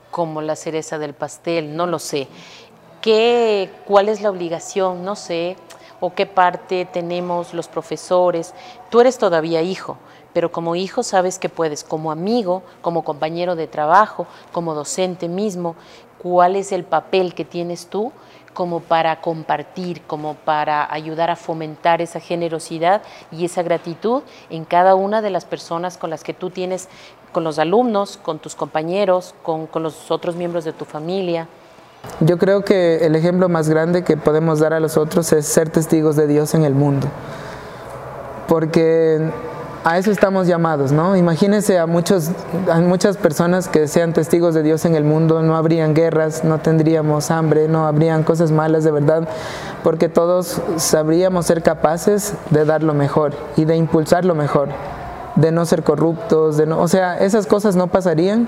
como 0.09 0.41
la 0.41 0.55
cereza 0.55 0.97
del 0.97 1.13
pastel, 1.13 1.75
no 1.75 1.85
lo 1.85 1.99
sé. 1.99 2.29
¿Qué, 3.01 3.69
¿Cuál 3.85 4.07
es 4.07 4.21
la 4.21 4.29
obligación? 4.29 5.03
No 5.03 5.17
sé 5.17 5.57
o 5.99 6.13
qué 6.13 6.25
parte 6.25 6.85
tenemos 6.85 7.53
los 7.53 7.67
profesores. 7.67 8.53
Tú 8.89 9.01
eres 9.01 9.17
todavía 9.17 9.61
hijo, 9.61 9.97
pero 10.33 10.51
como 10.51 10.75
hijo 10.75 11.03
sabes 11.03 11.39
que 11.39 11.49
puedes, 11.49 11.83
como 11.83 12.11
amigo, 12.11 12.63
como 12.81 13.03
compañero 13.03 13.55
de 13.55 13.67
trabajo, 13.67 14.27
como 14.51 14.73
docente 14.73 15.27
mismo, 15.27 15.75
cuál 16.17 16.55
es 16.55 16.71
el 16.71 16.83
papel 16.83 17.33
que 17.33 17.45
tienes 17.45 17.87
tú 17.87 18.11
como 18.55 18.79
para 18.79 19.21
compartir, 19.21 20.01
como 20.03 20.33
para 20.33 20.91
ayudar 20.91 21.29
a 21.29 21.35
fomentar 21.35 22.01
esa 22.01 22.19
generosidad 22.19 23.03
y 23.31 23.45
esa 23.45 23.61
gratitud 23.61 24.23
en 24.49 24.65
cada 24.65 24.95
una 24.95 25.21
de 25.21 25.29
las 25.29 25.45
personas 25.45 25.97
con 25.97 26.09
las 26.09 26.23
que 26.23 26.33
tú 26.33 26.49
tienes, 26.49 26.89
con 27.31 27.43
los 27.43 27.59
alumnos, 27.59 28.17
con 28.17 28.39
tus 28.39 28.55
compañeros, 28.55 29.35
con, 29.43 29.69
los 29.75 30.09
otros 30.09 30.35
miembros 30.35 30.63
de 30.63 30.73
tu 30.73 30.85
familia. 30.85 31.47
Yo 32.21 32.37
creo 32.37 32.63
que 32.63 33.05
el 33.05 33.15
ejemplo 33.15 33.49
más 33.49 33.69
grande 33.69 34.03
que 34.03 34.17
podemos 34.17 34.59
dar 34.59 34.73
a 34.73 34.79
los 34.79 34.97
otros 34.97 35.33
es 35.33 35.45
ser 35.45 35.69
testigos 35.69 36.15
de 36.15 36.27
Dios 36.27 36.53
en 36.53 36.63
el 36.63 36.73
mundo. 36.73 37.07
Porque 38.47 39.31
a 39.83 39.99
eso 39.99 40.09
estamos 40.09 40.47
llamados, 40.47 40.91
¿no? 40.91 41.15
Imagínense 41.15 41.77
a, 41.77 41.85
muchos, 41.85 42.31
a 42.71 42.79
muchas 42.79 43.17
personas 43.17 43.67
que 43.67 43.87
sean 43.87 44.13
testigos 44.13 44.55
de 44.55 44.63
Dios 44.63 44.83
en 44.85 44.95
el 44.95 45.03
mundo, 45.03 45.43
no 45.43 45.55
habrían 45.55 45.93
guerras, 45.93 46.43
no 46.43 46.57
tendríamos 46.57 47.29
hambre, 47.29 47.67
no 47.67 47.85
habrían 47.85 48.23
cosas 48.23 48.51
malas 48.51 48.83
de 48.83 48.89
verdad, 48.91 49.27
porque 49.83 50.09
todos 50.09 50.59
sabríamos 50.77 51.45
ser 51.45 51.61
capaces 51.61 52.33
de 52.49 52.65
dar 52.65 52.81
lo 52.81 52.95
mejor 52.95 53.33
y 53.57 53.65
de 53.65 53.75
impulsar 53.75 54.25
lo 54.25 54.33
mejor 54.33 54.69
de 55.35 55.51
no 55.51 55.65
ser 55.65 55.83
corruptos, 55.83 56.57
de 56.57 56.65
no, 56.65 56.81
o 56.81 56.87
sea, 56.87 57.17
esas 57.19 57.45
cosas 57.45 57.75
no 57.75 57.87
pasarían 57.87 58.47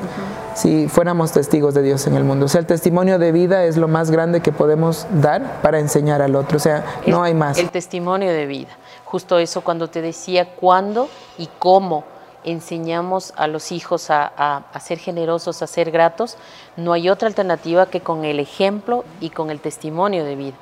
si 0.57 0.87
fuéramos 0.87 1.31
testigos 1.31 1.73
de 1.73 1.83
Dios 1.83 2.07
en 2.07 2.15
el 2.15 2.23
mundo. 2.23 2.45
O 2.45 2.49
sea, 2.49 2.59
el 2.59 2.67
testimonio 2.67 3.19
de 3.19 3.31
vida 3.31 3.65
es 3.65 3.77
lo 3.77 3.87
más 3.87 4.11
grande 4.11 4.41
que 4.41 4.51
podemos 4.51 5.07
dar 5.21 5.61
para 5.61 5.79
enseñar 5.79 6.21
al 6.21 6.35
otro, 6.35 6.57
o 6.57 6.59
sea, 6.59 6.83
no 7.05 7.23
hay 7.23 7.33
más. 7.33 7.57
El 7.57 7.69
testimonio 7.69 8.31
de 8.31 8.45
vida, 8.45 8.69
justo 9.05 9.37
eso 9.37 9.61
cuando 9.61 9.87
te 9.87 10.01
decía 10.01 10.55
cuándo 10.55 11.09
y 11.37 11.47
cómo 11.59 12.03
enseñamos 12.43 13.33
a 13.35 13.47
los 13.47 13.71
hijos 13.71 14.09
a, 14.09 14.25
a, 14.25 14.79
ser 14.79 14.99
generosos, 14.99 15.61
a 15.61 15.67
ser 15.67 15.91
gratos, 15.91 16.37
no 16.75 16.93
hay 16.93 17.09
otra 17.09 17.27
alternativa 17.27 17.87
que 17.87 18.01
con 18.01 18.25
el 18.25 18.39
ejemplo 18.39 19.03
y 19.19 19.29
con 19.31 19.49
el 19.49 19.59
testimonio 19.59 20.23
de 20.23 20.35
vida, 20.35 20.55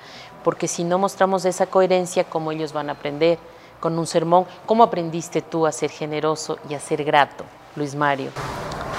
porque 0.43 0.67
si 0.67 0.83
no 0.83 0.97
mostramos 0.97 1.45
esa 1.45 1.67
coherencia, 1.67 2.23
¿cómo 2.23 2.51
ellos 2.51 2.73
van 2.73 2.89
a 2.89 2.93
aprender? 2.93 3.37
con 3.85 3.99
un 3.99 4.07
sermón. 4.07 4.47
¿Cómo 4.65 4.83
aprendiste 4.83 5.43
tú 5.43 5.67
a 5.67 5.71
ser 5.71 5.91
generoso 5.91 6.57
y 6.67 6.73
a 6.73 6.79
ser 6.79 7.03
grato, 7.03 7.43
Luis 7.75 7.93
Mario? 7.93 8.31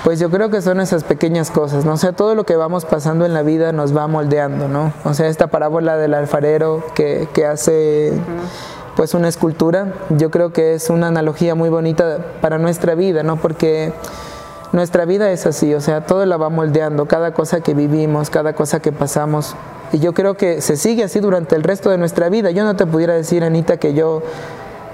Pues 0.04 0.20
yo 0.20 0.30
creo 0.30 0.50
que 0.50 0.62
son 0.62 0.80
esas 0.80 1.04
pequeñas 1.04 1.50
cosas, 1.50 1.84
¿no? 1.84 1.94
O 1.94 1.96
sea, 1.96 2.12
todo 2.12 2.34
lo 2.34 2.44
que 2.44 2.56
vamos 2.56 2.84
pasando 2.84 3.26
en 3.26 3.34
la 3.34 3.42
vida 3.42 3.72
nos 3.72 3.96
va 3.96 4.06
moldeando, 4.06 4.68
¿no? 4.68 4.92
O 5.04 5.14
sea, 5.14 5.26
esta 5.26 5.48
parábola 5.48 5.96
del 5.96 6.14
alfarero 6.14 6.84
que, 6.94 7.28
que 7.32 7.46
hace 7.46 8.12
pues 8.94 9.14
una 9.14 9.28
escultura, 9.28 9.92
yo 10.10 10.30
creo 10.30 10.52
que 10.52 10.74
es 10.74 10.88
una 10.88 11.08
analogía 11.08 11.54
muy 11.54 11.68
bonita 11.68 12.18
para 12.40 12.58
nuestra 12.58 12.94
vida, 12.94 13.22
¿no? 13.22 13.36
Porque 13.36 13.92
nuestra 14.72 15.04
vida 15.04 15.30
es 15.30 15.46
así, 15.46 15.74
o 15.74 15.80
sea, 15.80 16.06
todo 16.06 16.24
la 16.26 16.36
va 16.36 16.48
moldeando, 16.48 17.06
cada 17.06 17.32
cosa 17.32 17.60
que 17.60 17.74
vivimos, 17.74 18.30
cada 18.30 18.54
cosa 18.54 18.80
que 18.80 18.92
pasamos. 18.92 19.54
Y 19.92 19.98
yo 19.98 20.14
creo 20.14 20.34
que 20.34 20.60
se 20.60 20.76
sigue 20.76 21.04
así 21.04 21.20
durante 21.20 21.54
el 21.56 21.62
resto 21.62 21.90
de 21.90 21.98
nuestra 21.98 22.28
vida. 22.28 22.50
Yo 22.50 22.64
no 22.64 22.74
te 22.74 22.86
pudiera 22.86 23.14
decir, 23.14 23.44
Anita, 23.44 23.76
que 23.76 23.94
yo 23.94 24.22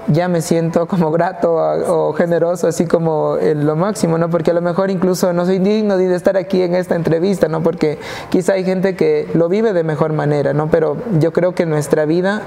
ya 0.07 0.27
me 0.27 0.41
siento 0.41 0.87
como 0.87 1.11
grato 1.11 1.55
o 1.55 2.13
generoso, 2.13 2.67
así 2.67 2.85
como 2.85 3.37
lo 3.41 3.75
máximo, 3.75 4.17
¿no? 4.17 4.29
Porque 4.29 4.51
a 4.51 4.53
lo 4.53 4.61
mejor 4.61 4.91
incluso 4.91 5.33
no 5.33 5.45
soy 5.45 5.59
digno 5.59 5.97
de 5.97 6.13
estar 6.13 6.37
aquí 6.37 6.61
en 6.61 6.75
esta 6.75 6.95
entrevista, 6.95 7.47
¿no? 7.47 7.63
Porque 7.63 7.99
quizá 8.29 8.53
hay 8.53 8.63
gente 8.63 8.95
que 8.95 9.29
lo 9.33 9.49
vive 9.49 9.73
de 9.73 9.83
mejor 9.83 10.13
manera, 10.13 10.53
¿no? 10.53 10.67
Pero 10.69 10.97
yo 11.19 11.33
creo 11.33 11.55
que 11.55 11.65
nuestra 11.65 12.05
vida 12.05 12.41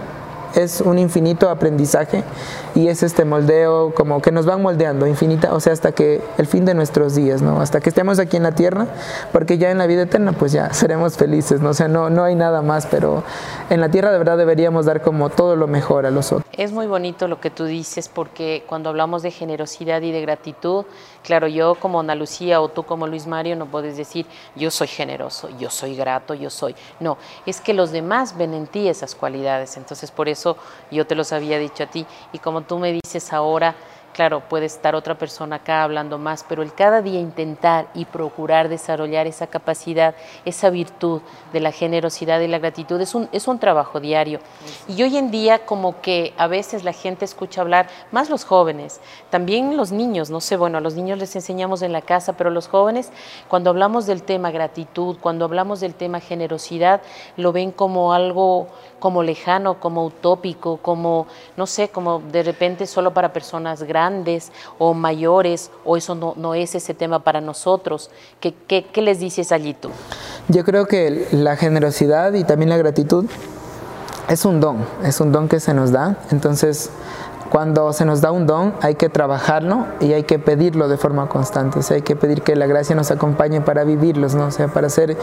es 0.55 0.81
un 0.81 0.99
infinito 0.99 1.51
aprendizaje 1.51 2.25
y 2.77 2.89
es 2.89 3.03
este 3.03 3.25
moldeo 3.25 3.95
como 3.95 4.21
que 4.21 4.31
nos 4.31 4.45
van 4.45 4.61
moldeando 4.61 5.07
infinita, 5.07 5.55
o 5.55 5.61
sea, 5.61 5.73
hasta 5.73 5.93
que 5.93 6.21
el 6.37 6.47
fin 6.47 6.67
de 6.67 6.75
nuestros 6.75 7.15
días, 7.15 7.41
¿no? 7.41 7.63
Hasta 7.63 7.81
que 7.81 7.89
estemos 7.89 8.19
aquí 8.19 8.37
en 8.37 8.43
la 8.43 8.53
tierra, 8.53 8.87
porque 9.33 9.57
ya 9.57 9.71
en 9.71 9.79
la 9.79 9.87
vida 9.87 10.03
eterna 10.03 10.33
pues 10.33 10.53
ya 10.53 10.75
seremos 10.75 11.17
felices, 11.17 11.63
¿no? 11.63 11.71
O 11.71 11.75
sea, 11.75 11.89
no, 11.89 12.11
no 12.11 12.23
hay 12.23 12.35
nada 12.35 12.61
más, 12.61 12.87
pero 12.87 13.25
en 13.71 13.81
la 13.81 13.89
tierra 13.89 14.13
de 14.13 14.19
verdad 14.19 14.37
deberíamos 14.37 14.85
dar 14.85 15.01
como 15.01 15.31
todo 15.31 15.57
lo 15.57 15.67
mejor 15.67 16.05
a 16.05 16.11
los 16.11 16.33
otros. 16.33 16.47
Es 16.53 16.73
muy 16.73 16.87
bonito 16.87 17.29
lo 17.29 17.41
que 17.41 17.49
tú 17.49 17.65
dices 17.65 18.11
porque 18.11 18.63
cuando 18.67 18.91
hablamos 18.91 19.23
de 19.23 19.31
generosidad 19.31 20.03
y 20.03 20.13
de 20.13 20.21
gratitud, 20.21 20.85
claro, 21.23 21.49
yo 21.49 21.77
como 21.77 22.01
Ana 22.01 22.15
Lucía 22.15 22.61
o 22.61 22.69
tú 22.69 22.83
como 22.83 23.07
Luis 23.07 23.27
Mario 23.27 23.57
no 23.57 23.67
puedes 23.67 23.97
decir 23.97 24.27
yo 24.55 24.71
soy 24.71 24.89
generoso, 24.89 25.49
yo 25.59 25.71
soy 25.71 25.97
grato, 25.97 26.35
yo 26.35 26.51
soy. 26.51 26.75
No, 27.01 27.17
es 27.47 27.63
que 27.63 27.73
los 27.73 27.91
demás 27.91 28.37
ven 28.37 28.53
en 28.53 28.67
ti 28.67 28.87
esas 28.87 29.15
cualidades, 29.15 29.79
entonces 29.79 30.11
por 30.11 30.29
eso 30.29 30.59
yo 30.91 31.07
te 31.07 31.15
los 31.15 31.33
había 31.33 31.59
dicho 31.59 31.85
a 31.85 31.87
ti. 31.87 32.07
Y 32.33 32.39
como 32.39 32.66
tú 32.67 32.79
me 32.79 32.93
dices 32.93 33.33
ahora, 33.33 33.75
claro, 34.17 34.41
puede 34.41 34.65
estar 34.65 34.95
otra 34.95 35.19
persona 35.19 35.57
acá 35.57 35.83
hablando 35.83 36.17
más, 36.17 36.43
pero 36.49 36.63
el 36.63 36.73
cada 36.73 37.03
día 37.03 37.21
intentar 37.21 37.89
y 37.93 38.07
procurar 38.07 38.71
desarrollar 38.71 39.27
esa 39.27 39.47
capacidad, 39.47 40.15
esa 40.47 40.71
virtud 40.71 41.21
de 41.53 41.61
la 41.61 41.71
generosidad 41.71 42.41
y 42.41 42.49
la 42.49 42.59
gratitud 42.59 42.99
es 42.99 43.15
un, 43.15 43.29
es 43.33 43.47
un 43.47 43.59
trabajo 43.59 44.01
diario. 44.01 44.41
Y 44.89 45.03
hoy 45.03 45.19
en 45.19 45.31
día 45.31 45.67
como 45.67 46.01
que 46.01 46.33
a 46.39 46.47
veces 46.47 46.83
la 46.83 46.95
gente 46.95 47.27
escucha 47.27 47.61
hablar, 47.61 47.89
más 48.11 48.31
los 48.31 48.47
jóvenes, 48.47 49.03
también 49.29 49.77
los 49.77 49.93
niños, 49.93 50.31
no 50.31 50.41
sé, 50.41 50.57
bueno, 50.57 50.79
a 50.79 50.81
los 50.81 50.95
niños 50.95 51.19
les 51.19 51.37
enseñamos 51.37 51.83
en 51.83 51.93
la 51.93 52.01
casa, 52.01 52.33
pero 52.39 52.49
los 52.49 52.69
jóvenes, 52.69 53.13
cuando 53.49 53.69
hablamos 53.69 54.07
del 54.07 54.23
tema 54.23 54.51
gratitud, 54.51 55.19
cuando 55.21 55.45
hablamos 55.45 55.81
del 55.81 55.95
tema 55.95 56.21
generosidad, 56.21 57.03
lo 57.37 57.53
ven 57.53 57.71
como 57.71 58.15
algo 58.15 58.69
como 58.99 59.23
lejano, 59.23 59.79
como 59.79 60.07
utópico, 60.07 60.79
como, 60.79 61.27
no 61.59 61.67
sé, 61.67 61.91
como 61.91 62.21
de 62.21 62.43
repente 62.43 62.87
solo 62.87 63.13
para 63.13 63.31
personas 63.31 63.83
grandes 63.83 64.06
o 64.79 64.95
mayores 64.95 65.71
o 65.85 65.97
eso 65.97 66.15
no, 66.15 66.35
no 66.37 66.55
es 66.55 66.75
ese 66.75 66.95
tema 66.95 67.21
para 67.21 67.41
nosotros? 67.41 68.11
¿Qué, 68.41 68.55
¿Qué, 68.67 68.85
qué, 68.85 69.03
les 69.03 69.21
dices 69.21 69.53
allí 69.53 69.75
tú? 69.75 69.91
Yo 70.49 70.65
creo 70.65 70.87
que 70.87 71.29
la 71.33 71.57
generosidad 71.57 72.33
y 72.35 72.45
también 72.45 72.71
la 72.71 72.77
gratitud 72.77 73.27
es 74.29 74.45
un 74.45 74.61
don, 74.61 74.85
es 75.05 75.21
un 75.21 75.33
don 75.33 75.49
que 75.49 75.61
se 75.61 75.75
nos 75.75 75.93
da. 75.93 76.17
Entonces, 76.31 76.91
cuando 77.51 77.93
se 77.93 78.05
nos 78.05 78.21
da 78.21 78.33
un 78.33 78.47
don 78.47 78.75
hay 78.83 78.97
que 78.97 79.09
trabajarlo 79.09 79.87
y 80.01 80.13
hay 80.13 80.25
que 80.25 80.39
pedirlo 80.39 80.89
de 80.89 80.97
forma 80.97 81.29
constante, 81.29 81.79
o 81.79 81.95
hay 81.95 82.03
que 82.03 82.17
pedir 82.17 82.43
que 82.43 82.57
la 82.57 82.67
gracia 82.67 82.95
nos 82.97 83.11
acompañe 83.11 83.61
para 83.61 83.85
vivirlos, 83.85 84.35
¿no? 84.35 84.51
sea, 84.51 84.69
para 84.69 84.89
ser 84.89 85.17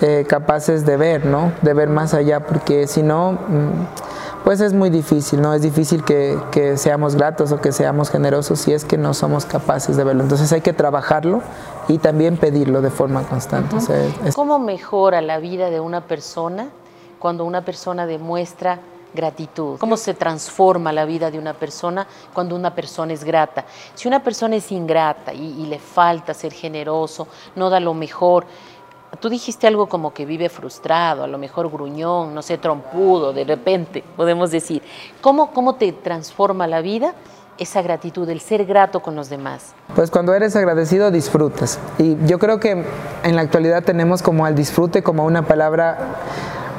eh, 0.00 0.24
capaces 0.28 0.84
de 0.84 0.96
ver, 0.96 1.26
¿no? 1.26 1.52
de 1.62 1.74
ver 1.74 1.88
más 1.88 2.14
allá, 2.14 2.40
porque 2.40 2.86
si 2.86 3.02
no... 3.02 3.38
Pues 4.44 4.60
es 4.60 4.72
muy 4.72 4.90
difícil, 4.90 5.40
¿no? 5.40 5.54
Es 5.54 5.62
difícil 5.62 6.04
que, 6.04 6.36
que, 6.50 6.76
seamos 6.76 7.14
gratos 7.14 7.52
o 7.52 7.60
que 7.60 7.70
seamos 7.70 8.10
generosos 8.10 8.58
si 8.58 8.72
es 8.72 8.84
que 8.84 8.98
no 8.98 9.14
somos 9.14 9.44
capaces 9.44 9.96
de 9.96 10.02
verlo. 10.02 10.22
Entonces 10.22 10.52
hay 10.52 10.60
que 10.60 10.72
trabajarlo 10.72 11.42
y 11.88 11.98
también 11.98 12.36
pedirlo 12.36 12.82
de 12.82 12.90
forma 12.90 13.22
constante. 13.22 13.76
¿Cómo 14.34 14.58
mejora 14.58 15.20
la 15.20 15.38
vida 15.38 15.70
de 15.70 15.78
una 15.78 16.00
persona 16.00 16.68
cuando 17.18 17.44
una 17.44 17.64
persona 17.64 18.04
demuestra 18.04 18.80
gratitud? 19.14 19.78
¿Cómo 19.78 19.96
se 19.96 20.14
transforma 20.14 20.92
la 20.92 21.04
vida 21.04 21.30
de 21.30 21.38
una 21.38 21.54
persona 21.54 22.06
cuando 22.32 22.56
una 22.56 22.74
persona 22.74 23.12
es 23.12 23.22
grata? 23.22 23.64
Si 23.94 24.08
una 24.08 24.22
persona 24.22 24.56
es 24.56 24.72
ingrata 24.72 25.32
y, 25.32 25.62
y 25.62 25.66
le 25.66 25.78
falta 25.78 26.34
ser 26.34 26.52
generoso, 26.52 27.28
no 27.54 27.70
da 27.70 27.78
lo 27.78 27.94
mejor, 27.94 28.46
Tú 29.22 29.28
dijiste 29.28 29.68
algo 29.68 29.86
como 29.86 30.12
que 30.12 30.26
vive 30.26 30.48
frustrado, 30.48 31.22
a 31.22 31.28
lo 31.28 31.38
mejor 31.38 31.70
gruñón, 31.70 32.34
no 32.34 32.42
sé, 32.42 32.58
trompudo, 32.58 33.32
de 33.32 33.44
repente, 33.44 34.02
podemos 34.16 34.50
decir. 34.50 34.82
¿Cómo, 35.20 35.52
cómo 35.52 35.76
te 35.76 35.92
transforma 35.92 36.66
la 36.66 36.80
vida 36.80 37.14
esa 37.56 37.82
gratitud, 37.82 38.28
el 38.28 38.40
ser 38.40 38.64
grato 38.64 38.98
con 39.00 39.14
los 39.14 39.30
demás? 39.30 39.76
Pues 39.94 40.10
cuando 40.10 40.34
eres 40.34 40.56
agradecido 40.56 41.12
disfrutas. 41.12 41.78
Y 41.98 42.16
yo 42.26 42.40
creo 42.40 42.58
que 42.58 42.84
en 43.22 43.36
la 43.36 43.42
actualidad 43.42 43.84
tenemos 43.84 44.22
como 44.22 44.44
al 44.44 44.56
disfrute 44.56 45.04
como 45.04 45.24
una 45.24 45.46
palabra 45.46 46.16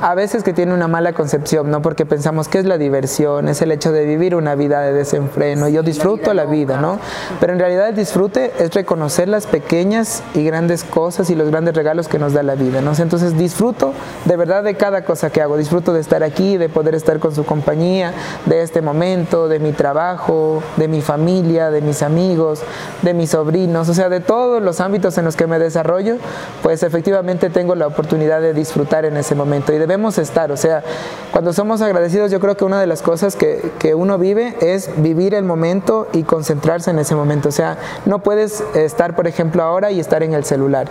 a 0.04 0.16
veces 0.16 0.44
que 0.44 0.52
tiene 0.52 0.74
una 0.74 0.89
mala 0.89 1.13
concepción, 1.13 1.72
¿no? 1.72 1.82
Porque 1.82 2.06
pensamos 2.06 2.50
que 2.50 2.60
es 2.60 2.66
la 2.66 2.78
diversión, 2.78 3.48
es 3.48 3.62
el 3.62 3.72
hecho 3.72 3.94
de 3.94 4.06
vivir 4.06 4.36
una 4.36 4.54
vida 4.54 4.82
de 4.82 4.92
desenfreno, 4.92 5.70
yo 5.70 5.82
disfruto 5.82 6.34
la 6.34 6.44
vida, 6.44 6.82
¿no? 6.82 7.00
Pero 7.39 7.54
en 7.54 7.60
realidad 7.60 7.88
el 7.88 7.96
disfrute 7.96 8.52
es 8.60 8.74
reconocer 8.74 9.30
las 9.30 9.48
pequeñas 9.48 10.22
y 10.34 10.44
grandes 10.44 10.84
cosas 10.84 11.30
y 11.30 11.36
los 11.36 11.50
grandes 11.50 11.74
regalos 11.74 12.10
que 12.10 12.20
nos 12.20 12.34
da 12.34 12.44
la 12.44 12.56
vida, 12.56 12.82
¿no? 12.82 12.92
Entonces 12.98 13.38
disfruto 13.38 13.94
de 14.26 14.36
verdad 14.36 14.62
de 14.66 14.76
cada 14.76 15.06
cosa 15.06 15.30
que 15.30 15.42
hago, 15.42 15.56
disfruto 15.56 15.94
de 15.94 16.02
estar 16.02 16.22
aquí, 16.22 16.58
de 16.58 16.68
poder 16.68 16.96
estar 16.96 17.20
con 17.20 17.34
su 17.34 17.46
compañía, 17.46 18.12
de 18.46 18.62
este 18.62 18.82
momento, 18.82 19.48
de 19.48 19.60
mi 19.60 19.72
trabajo, 19.72 20.62
de 20.76 20.89
mi 20.89 21.02
familia, 21.02 21.72
de 21.72 21.80
mis 21.80 22.04
amigos, 22.04 22.62
de 23.04 23.13
mis 23.13 23.30
sobrinos, 23.30 23.88
o 23.88 23.94
sea, 23.94 24.10
de 24.10 24.20
todos 24.20 24.62
los 24.62 24.82
ámbitos 24.82 25.18
en 25.18 25.24
los 25.24 25.38
que 25.38 25.48
me 25.48 25.60
desarrollo, 25.60 26.18
pues 26.62 26.84
efectivamente 26.84 27.50
tengo 27.50 27.74
la 27.76 27.88
oportunidad 27.88 28.42
de 28.42 28.54
disfrutar 28.54 29.06
en 29.06 29.16
ese 29.16 29.34
momento 29.34 29.72
y 29.72 29.78
debemos 29.93 30.17
estar, 30.17 30.51
o 30.51 30.58
sea, 30.58 30.84
cuando 31.32 31.53
somos 31.53 31.82
agradecidos 31.84 32.32
yo 32.32 32.39
creo 32.39 32.58
que 32.58 32.65
una 32.65 32.79
de 32.82 32.88
las 32.88 33.03
cosas 33.03 33.36
que, 33.36 33.71
que 33.77 33.93
uno 33.93 34.17
vive 34.17 34.56
es 34.60 34.89
vivir 34.97 35.36
el 35.36 35.43
momento 35.43 36.08
y 36.13 36.23
concentrarse 36.23 36.89
en 36.89 36.97
ese 36.97 37.13
momento, 37.13 37.49
o 37.49 37.51
sea, 37.51 37.77
no 38.06 38.19
puedes 38.19 38.63
estar, 38.73 39.15
por 39.15 39.27
ejemplo, 39.27 39.62
ahora 39.62 39.91
y 39.91 39.99
estar 39.99 40.23
en 40.23 40.34
el 40.34 40.45
celular. 40.45 40.88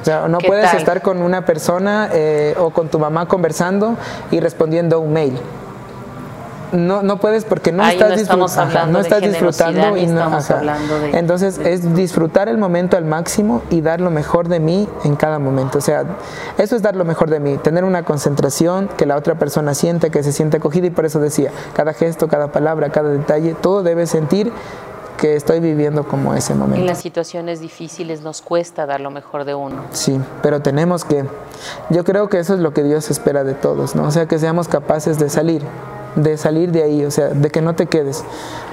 O 0.00 0.04
sea, 0.04 0.28
no 0.28 0.38
puedes 0.38 0.72
estar 0.72 1.02
con 1.02 1.20
una 1.20 1.44
persona 1.44 2.08
eh, 2.12 2.54
o 2.58 2.70
con 2.70 2.88
tu 2.88 2.98
mamá 2.98 3.26
conversando 3.26 3.96
y 4.30 4.40
respondiendo 4.40 5.00
un 5.00 5.12
mail 5.12 5.38
no, 6.72 7.02
no 7.02 7.18
puedes 7.18 7.44
porque 7.44 7.72
no 7.72 7.86
estás, 7.86 8.18
disfrutando, 8.18 8.86
no 8.86 9.00
estás 9.00 9.20
disfrutando 9.20 9.96
y 9.96 10.06
no, 10.06 10.38
entonces 11.12 11.58
es 11.58 11.94
disfrutar 11.94 12.48
el 12.48 12.58
momento 12.58 12.96
al 12.96 13.04
máximo 13.04 13.62
y 13.70 13.80
dar 13.80 14.00
lo 14.00 14.10
mejor 14.10 14.48
de 14.48 14.60
mí 14.60 14.88
en 15.04 15.16
cada 15.16 15.38
momento 15.38 15.78
o 15.78 15.80
sea 15.80 16.04
eso 16.58 16.76
es 16.76 16.82
dar 16.82 16.96
lo 16.96 17.04
mejor 17.04 17.30
de 17.30 17.40
mí 17.40 17.56
tener 17.58 17.84
una 17.84 18.04
concentración 18.04 18.88
que 18.96 19.06
la 19.06 19.16
otra 19.16 19.36
persona 19.36 19.74
siente 19.74 20.10
que 20.10 20.22
se 20.22 20.32
siente 20.32 20.58
acogida 20.58 20.86
y 20.86 20.90
por 20.90 21.04
eso 21.04 21.20
decía 21.20 21.50
cada 21.74 21.92
gesto 21.92 22.28
cada 22.28 22.48
palabra 22.48 22.90
cada 22.90 23.10
detalle 23.10 23.54
todo 23.54 23.82
debe 23.82 24.06
sentir 24.06 24.52
que 25.16 25.34
estoy 25.34 25.60
viviendo 25.60 26.04
como 26.04 26.34
ese 26.34 26.54
momento. 26.54 26.80
En 26.80 26.86
las 26.86 26.98
situaciones 26.98 27.60
difíciles 27.60 28.22
nos 28.22 28.42
cuesta 28.42 28.86
dar 28.86 29.00
lo 29.00 29.10
mejor 29.10 29.44
de 29.44 29.54
uno. 29.54 29.84
Sí, 29.90 30.20
pero 30.42 30.60
tenemos 30.60 31.04
que, 31.04 31.24
yo 31.90 32.04
creo 32.04 32.28
que 32.28 32.38
eso 32.38 32.54
es 32.54 32.60
lo 32.60 32.72
que 32.72 32.82
Dios 32.82 33.10
espera 33.10 33.42
de 33.42 33.54
todos, 33.54 33.94
¿no? 33.94 34.04
O 34.04 34.10
sea, 34.10 34.26
que 34.26 34.38
seamos 34.38 34.68
capaces 34.68 35.18
de 35.18 35.28
salir, 35.28 35.62
de 36.16 36.36
salir 36.36 36.72
de 36.72 36.82
ahí, 36.82 37.04
o 37.04 37.10
sea, 37.10 37.28
de 37.28 37.50
que 37.50 37.62
no 37.62 37.74
te 37.74 37.86
quedes. 37.86 38.24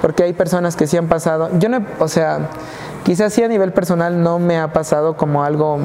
Porque 0.01 0.23
hay 0.23 0.34
personas 0.34 0.75
que 0.75 0.88
sí 0.88 0.97
han 0.97 1.08
pasado, 1.08 1.49
yo 1.60 1.69
no, 1.69 1.86
o 1.99 2.08
sea, 2.08 2.49
quizás 3.03 3.34
sí 3.34 3.43
a 3.43 3.47
nivel 3.47 3.71
personal 3.71 4.23
no 4.23 4.39
me 4.39 4.60
ha 4.60 4.73
pasado 4.73 5.15
como 5.15 5.43
algo 5.43 5.77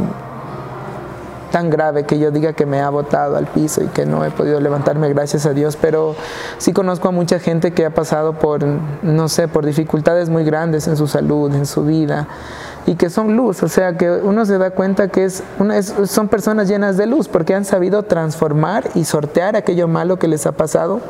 tan 1.51 1.71
grave 1.71 2.05
que 2.05 2.19
yo 2.19 2.31
diga 2.31 2.53
que 2.53 2.67
me 2.67 2.81
ha 2.81 2.91
botado 2.91 3.37
al 3.37 3.47
piso 3.47 3.83
y 3.83 3.87
que 3.89 4.07
no 4.07 4.25
he 4.25 4.31
podido 4.31 4.61
levantarme, 4.61 5.09
gracias 5.09 5.47
a 5.47 5.53
Dios, 5.53 5.77
pero 5.81 6.15
sí 6.59 6.73
conozco 6.73 7.09
a 7.09 7.11
mucha 7.11 7.39
gente 7.39 7.73
que 7.73 7.87
ha 7.87 7.91
pasado 7.91 8.35
por, 8.35 8.65
no 9.03 9.29
sé, 9.29 9.49
por 9.49 9.65
dificultades 9.65 10.29
muy 10.29 10.45
grandes 10.45 10.89
en 10.89 10.97
su 10.97 11.07
salud, 11.07 11.55
en 11.55 11.67
su 11.67 11.85
vida 11.85 12.29
y 12.87 12.95
que 12.95 13.11
son 13.11 13.37
luz, 13.37 13.63
o 13.63 13.69
sea 13.69 13.99
que 13.99 14.11
uno 14.11 14.47
se 14.47 14.57
da 14.57 14.71
cuenta 14.71 15.09
que 15.09 15.25
es, 15.25 15.43
son 16.07 16.29
personas 16.29 16.69
llenas 16.69 16.97
de 16.97 17.07
luz 17.07 17.29
porque 17.29 17.55
han 17.55 17.67
sabido 17.67 18.05
transformar 18.05 18.89
y 18.95 19.05
sortear 19.05 19.57
aquello 19.57 19.89
malo 19.89 20.19
que 20.19 20.27
les 20.27 20.47
ha 20.47 20.53
pasado 20.53 21.01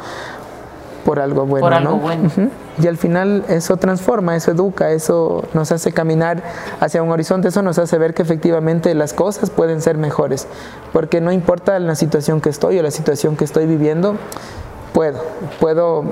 por 1.08 1.20
algo 1.20 1.46
bueno. 1.46 1.64
Por 1.64 1.72
algo 1.72 1.96
bueno. 1.96 2.30
Y 2.78 2.86
al 2.86 2.98
final 2.98 3.42
eso 3.48 3.78
transforma, 3.78 4.36
eso 4.36 4.50
educa, 4.50 4.90
eso 4.90 5.42
nos 5.54 5.72
hace 5.72 5.90
caminar 5.90 6.42
hacia 6.80 7.02
un 7.02 7.10
horizonte, 7.10 7.48
eso 7.48 7.62
nos 7.62 7.78
hace 7.78 7.96
ver 7.96 8.12
que 8.12 8.20
efectivamente 8.20 8.94
las 8.94 9.14
cosas 9.14 9.48
pueden 9.48 9.80
ser 9.80 9.96
mejores. 9.96 10.46
Porque 10.92 11.22
no 11.22 11.32
importa 11.32 11.78
la 11.78 11.94
situación 11.94 12.42
que 12.42 12.50
estoy 12.50 12.78
o 12.78 12.82
la 12.82 12.90
situación 12.90 13.36
que 13.36 13.44
estoy 13.44 13.64
viviendo, 13.64 14.16
puedo, 14.92 15.22
puedo 15.58 16.04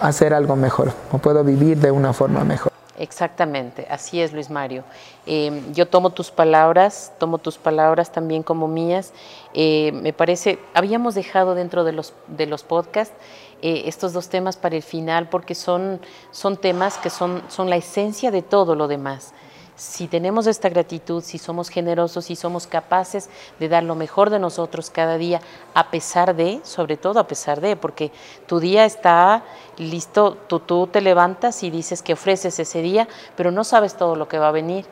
hacer 0.00 0.32
algo 0.32 0.56
mejor 0.56 0.92
o 1.12 1.18
puedo 1.18 1.44
vivir 1.44 1.76
de 1.76 1.90
una 1.90 2.14
forma 2.14 2.42
mejor. 2.42 2.72
Exactamente, 2.98 3.86
así 3.90 4.20
es 4.20 4.32
Luis 4.32 4.50
Mario. 4.50 4.82
Eh, 5.26 5.62
yo 5.72 5.86
tomo 5.86 6.10
tus 6.10 6.32
palabras, 6.32 7.12
tomo 7.18 7.38
tus 7.38 7.58
palabras 7.58 8.10
también 8.10 8.42
como 8.42 8.66
mías. 8.66 9.12
Eh, 9.54 9.92
me 9.92 10.12
parece, 10.12 10.58
habíamos 10.74 11.14
dejado 11.14 11.54
dentro 11.54 11.84
de 11.84 11.92
los, 11.92 12.12
de 12.26 12.46
los 12.46 12.64
podcasts 12.64 13.14
eh, 13.62 13.82
estos 13.86 14.12
dos 14.12 14.28
temas 14.28 14.56
para 14.56 14.76
el 14.76 14.82
final 14.82 15.28
porque 15.28 15.54
son, 15.54 16.00
son 16.30 16.56
temas 16.56 16.98
que 16.98 17.10
son, 17.10 17.42
son 17.48 17.68
la 17.70 17.76
esencia 17.76 18.30
de 18.30 18.42
todo 18.42 18.74
lo 18.74 18.88
demás. 18.88 19.32
Si 19.74 20.08
tenemos 20.08 20.48
esta 20.48 20.68
gratitud, 20.68 21.22
si 21.22 21.38
somos 21.38 21.68
generosos, 21.68 22.24
si 22.24 22.34
somos 22.34 22.66
capaces 22.66 23.30
de 23.60 23.68
dar 23.68 23.84
lo 23.84 23.94
mejor 23.94 24.28
de 24.28 24.40
nosotros 24.40 24.90
cada 24.90 25.18
día, 25.18 25.40
a 25.72 25.90
pesar 25.90 26.34
de, 26.34 26.60
sobre 26.64 26.96
todo 26.96 27.20
a 27.20 27.28
pesar 27.28 27.60
de, 27.60 27.76
porque 27.76 28.10
tu 28.46 28.58
día 28.58 28.84
está 28.84 29.44
listo, 29.76 30.36
tú, 30.48 30.58
tú 30.58 30.88
te 30.88 31.00
levantas 31.00 31.62
y 31.62 31.70
dices 31.70 32.02
que 32.02 32.14
ofreces 32.14 32.58
ese 32.58 32.82
día, 32.82 33.06
pero 33.36 33.52
no 33.52 33.62
sabes 33.62 33.96
todo 33.96 34.16
lo 34.16 34.26
que 34.26 34.38
va 34.38 34.48
a 34.48 34.52
venir 34.52 34.84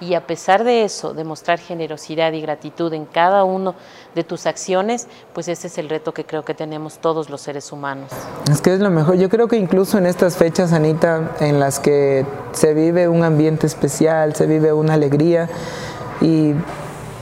y 0.00 0.14
a 0.14 0.26
pesar 0.26 0.64
de 0.64 0.84
eso, 0.84 1.14
demostrar 1.14 1.58
generosidad 1.58 2.32
y 2.32 2.40
gratitud 2.40 2.92
en 2.94 3.04
cada 3.04 3.44
uno 3.44 3.74
de 4.14 4.24
tus 4.24 4.46
acciones, 4.46 5.06
pues 5.34 5.48
ese 5.48 5.66
es 5.66 5.78
el 5.78 5.88
reto 5.88 6.12
que 6.14 6.24
creo 6.24 6.44
que 6.44 6.54
tenemos 6.54 6.98
todos 6.98 7.30
los 7.30 7.40
seres 7.40 7.70
humanos. 7.70 8.10
Es 8.50 8.60
que 8.60 8.72
es 8.74 8.80
lo 8.80 8.90
mejor. 8.90 9.16
Yo 9.16 9.28
creo 9.28 9.46
que 9.46 9.56
incluso 9.56 9.98
en 9.98 10.06
estas 10.06 10.36
fechas, 10.36 10.72
Anita, 10.72 11.32
en 11.40 11.60
las 11.60 11.78
que 11.78 12.24
se 12.52 12.74
vive 12.74 13.08
un 13.08 13.22
ambiente 13.24 13.66
especial, 13.66 14.34
se 14.34 14.46
vive 14.46 14.72
una 14.72 14.94
alegría 14.94 15.48
y 16.20 16.54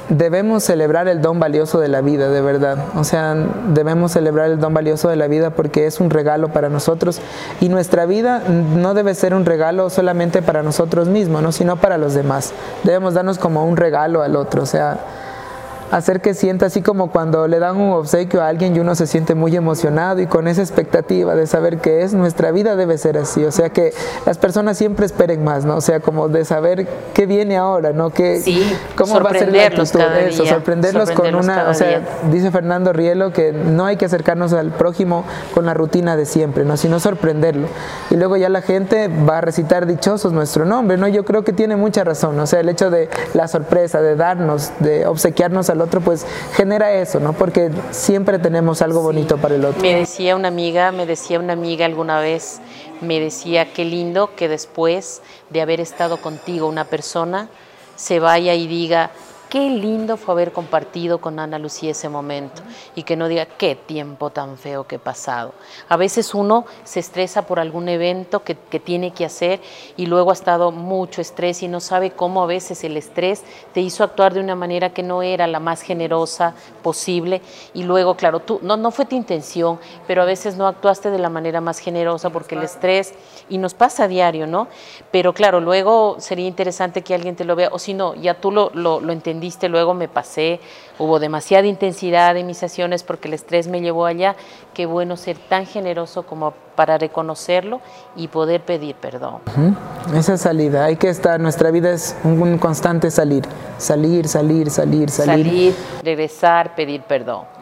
debemos 0.08 0.64
celebrar 0.64 1.08
el 1.08 1.20
don 1.20 1.38
valioso 1.38 1.80
de 1.80 1.88
la 1.88 2.00
vida, 2.00 2.28
de 2.28 2.40
verdad. 2.40 2.78
O 2.96 3.04
sea, 3.04 3.34
debemos 3.68 4.12
celebrar 4.12 4.50
el 4.50 4.58
don 4.58 4.74
valioso 4.74 5.08
de 5.08 5.16
la 5.16 5.28
vida 5.28 5.50
porque 5.50 5.86
es 5.86 6.00
un 6.00 6.10
regalo 6.10 6.48
para 6.48 6.68
nosotros 6.68 7.20
y 7.60 7.68
nuestra 7.68 8.06
vida 8.06 8.42
no 8.48 8.94
debe 8.94 9.14
ser 9.14 9.34
un 9.34 9.44
regalo 9.44 9.90
solamente 9.90 10.42
para 10.42 10.62
nosotros 10.62 11.08
mismos, 11.08 11.42
¿no? 11.42 11.52
sino 11.52 11.76
para 11.76 11.98
los 11.98 12.14
demás. 12.14 12.52
Debemos 12.84 13.14
darnos 13.14 13.38
como 13.38 13.64
un 13.64 13.76
regalo 13.76 14.22
al 14.22 14.36
otro, 14.36 14.62
o 14.62 14.66
sea, 14.66 14.98
hacer 15.90 16.20
que 16.20 16.34
sienta 16.34 16.66
así 16.66 16.82
como 16.82 17.10
cuando 17.10 17.48
le 17.48 17.58
dan 17.58 17.76
un 17.76 17.92
obsequio 17.92 18.42
a 18.42 18.48
alguien 18.48 18.76
y 18.76 18.80
uno 18.80 18.94
se 18.94 19.06
siente 19.06 19.34
muy 19.34 19.56
emocionado 19.56 20.20
y 20.20 20.26
con 20.26 20.48
esa 20.48 20.62
expectativa 20.62 21.34
de 21.34 21.46
saber 21.46 21.78
que 21.78 22.02
es 22.02 22.14
nuestra 22.14 22.50
vida 22.50 22.76
debe 22.76 22.98
ser 22.98 23.18
así, 23.18 23.44
o 23.44 23.52
sea 23.52 23.70
que 23.70 23.92
las 24.26 24.38
personas 24.38 24.76
siempre 24.76 25.06
esperen 25.06 25.44
más, 25.44 25.64
¿no? 25.64 25.76
O 25.76 25.80
sea, 25.80 26.00
como 26.00 26.28
de 26.28 26.44
saber 26.44 26.86
qué 27.14 27.26
viene 27.26 27.56
ahora, 27.56 27.92
¿no? 27.92 28.10
Que, 28.10 28.42
cómo 28.96 29.20
va 29.20 29.30
a 29.30 29.34
ser 29.34 29.52
la 29.52 29.66
actitud 29.66 30.00
de 30.00 30.28
eso, 30.28 30.46
sorprenderlos, 30.46 31.10
con 31.12 31.34
una, 31.34 31.68
o 31.68 31.74
sea, 31.74 32.02
dice 32.30 32.50
Fernando 32.50 32.92
Rielo 32.92 33.32
que 33.32 33.52
no 33.52 33.86
hay 33.86 33.96
que 33.96 34.04
acercarnos 34.04 34.52
al 34.52 34.70
prójimo 34.70 35.24
con 35.54 35.66
la 35.66 35.74
rutina 35.74 36.16
de 36.16 36.26
siempre, 36.26 36.64
¿no? 36.64 36.76
Sino 36.76 37.00
sorprenderlo. 37.00 37.68
Y 38.10 38.16
luego 38.16 38.36
ya 38.36 38.48
la 38.48 38.62
gente 38.62 39.08
va 39.08 39.38
a 39.38 39.40
recitar 39.40 39.86
dichosos 39.86 40.32
nuestro 40.32 40.64
nombre, 40.64 40.96
¿no? 40.96 41.08
Yo 41.08 41.24
creo 41.24 41.44
que 41.44 41.52
tiene 41.52 41.76
mucha 41.76 42.04
razón, 42.04 42.38
o 42.38 42.46
sea, 42.46 42.60
el 42.60 42.68
hecho 42.68 42.90
de 42.90 43.08
la 43.34 43.48
sorpresa, 43.48 44.00
de 44.00 44.16
darnos, 44.16 44.72
de 44.80 45.06
obsequiarnos 45.06 45.70
a 45.70 45.74
el 45.78 45.82
otro, 45.82 46.00
pues 46.00 46.26
genera 46.54 46.92
eso, 46.92 47.20
¿no? 47.20 47.32
Porque 47.32 47.70
siempre 47.90 48.38
tenemos 48.38 48.82
algo 48.82 49.02
bonito 49.02 49.38
para 49.38 49.54
el 49.54 49.64
otro. 49.64 49.80
Me 49.80 49.94
decía 49.94 50.36
una 50.36 50.48
amiga, 50.48 50.92
me 50.92 51.06
decía 51.06 51.38
una 51.38 51.54
amiga 51.54 51.86
alguna 51.86 52.20
vez, 52.20 52.60
me 53.00 53.20
decía, 53.20 53.72
qué 53.72 53.84
lindo 53.84 54.34
que 54.36 54.48
después 54.48 55.22
de 55.50 55.60
haber 55.60 55.80
estado 55.80 56.18
contigo 56.18 56.66
una 56.66 56.84
persona 56.84 57.48
se 57.96 58.20
vaya 58.20 58.54
y 58.54 58.66
diga, 58.66 59.10
qué 59.48 59.70
lindo 59.70 60.16
fue 60.16 60.34
haber 60.34 60.52
compartido 60.52 61.18
con 61.20 61.38
Ana 61.38 61.58
Lucía 61.58 61.92
ese 61.92 62.08
momento 62.08 62.62
y 62.94 63.02
que 63.02 63.16
no 63.16 63.28
diga 63.28 63.46
qué 63.46 63.74
tiempo 63.74 64.30
tan 64.30 64.58
feo 64.58 64.86
que 64.86 64.96
he 64.96 64.98
pasado. 64.98 65.54
A 65.88 65.96
veces 65.96 66.34
uno 66.34 66.66
se 66.84 67.00
estresa 67.00 67.42
por 67.42 67.58
algún 67.58 67.88
evento 67.88 68.42
que, 68.42 68.54
tiene 68.78 69.12
que 69.12 69.24
hacer 69.24 69.60
y 69.96 70.06
luego 70.06 70.30
ha 70.30 70.34
estado 70.34 70.70
mucho 70.70 71.20
estrés 71.20 71.62
y 71.62 71.68
no 71.68 71.80
sabe 71.80 72.12
cómo 72.12 72.42
a 72.42 72.46
veces 72.46 72.84
el 72.84 72.96
estrés 72.96 73.42
te 73.72 73.80
hizo 73.80 74.04
actuar 74.04 74.34
de 74.34 74.40
una 74.40 74.54
manera 74.54 74.90
que 74.90 75.02
no 75.02 75.22
era 75.22 75.46
la 75.46 75.58
más 75.58 75.82
generosa 75.82 76.54
posible 76.82 77.42
y 77.74 77.82
luego, 77.82 78.14
claro, 78.14 78.40
tú 78.40 78.60
no, 78.62 78.76
no 78.76 78.90
fue 78.92 79.04
tu 79.04 79.16
intención, 79.16 79.80
pero 80.06 80.22
a 80.22 80.26
veces 80.26 80.56
no 80.56 80.66
actuaste 80.68 81.10
de 81.10 81.18
la 81.18 81.28
manera 81.28 81.60
más 81.60 81.80
generosa 81.80 82.30
porque 82.30 82.54
el 82.54 82.62
estrés, 82.62 83.14
y 83.48 83.58
nos 83.58 83.74
pasa 83.74 84.04
a 84.04 84.08
diario, 84.08 84.46
¿no? 84.46 84.68
Pero 85.10 85.32
claro, 85.32 85.60
luego 85.60 86.16
sería 86.18 86.46
interesante 86.46 87.02
que 87.02 87.14
alguien 87.14 87.34
te 87.34 87.44
lo 87.44 87.56
vea, 87.56 87.70
o 87.72 87.78
si 87.78 87.94
no, 87.94 88.14
ya 88.14 88.34
tú 88.34 88.52
lo, 88.52 88.70
lo, 88.74 89.00
lo 89.00 89.12
entendiste 89.12 89.37
luego 89.68 89.94
me 89.94 90.08
pasé, 90.08 90.60
hubo 90.98 91.18
demasiada 91.18 91.66
intensidad 91.66 92.36
en 92.36 92.46
mis 92.46 92.58
sesiones 92.58 93.02
porque 93.02 93.28
el 93.28 93.34
estrés 93.34 93.68
me 93.68 93.80
llevó 93.80 94.06
allá, 94.06 94.36
qué 94.74 94.86
bueno 94.86 95.16
ser 95.16 95.36
tan 95.36 95.66
generoso 95.66 96.24
como 96.24 96.54
para 96.74 96.98
reconocerlo 96.98 97.80
y 98.16 98.28
poder 98.28 98.62
pedir 98.62 98.94
perdón. 98.94 99.40
Esa 100.14 100.36
salida, 100.36 100.84
hay 100.84 100.96
que 100.96 101.08
estar, 101.08 101.40
nuestra 101.40 101.70
vida 101.70 101.90
es 101.90 102.16
un, 102.24 102.58
constante 102.58 103.10
salir, 103.10 103.44
salir, 103.78 104.28
salir, 104.28 104.70
salir, 104.70 105.10
salir. 105.10 105.46
Salir, 105.46 105.74
regresar, 106.02 106.74
pedir 106.74 107.02
perdón. 107.02 107.57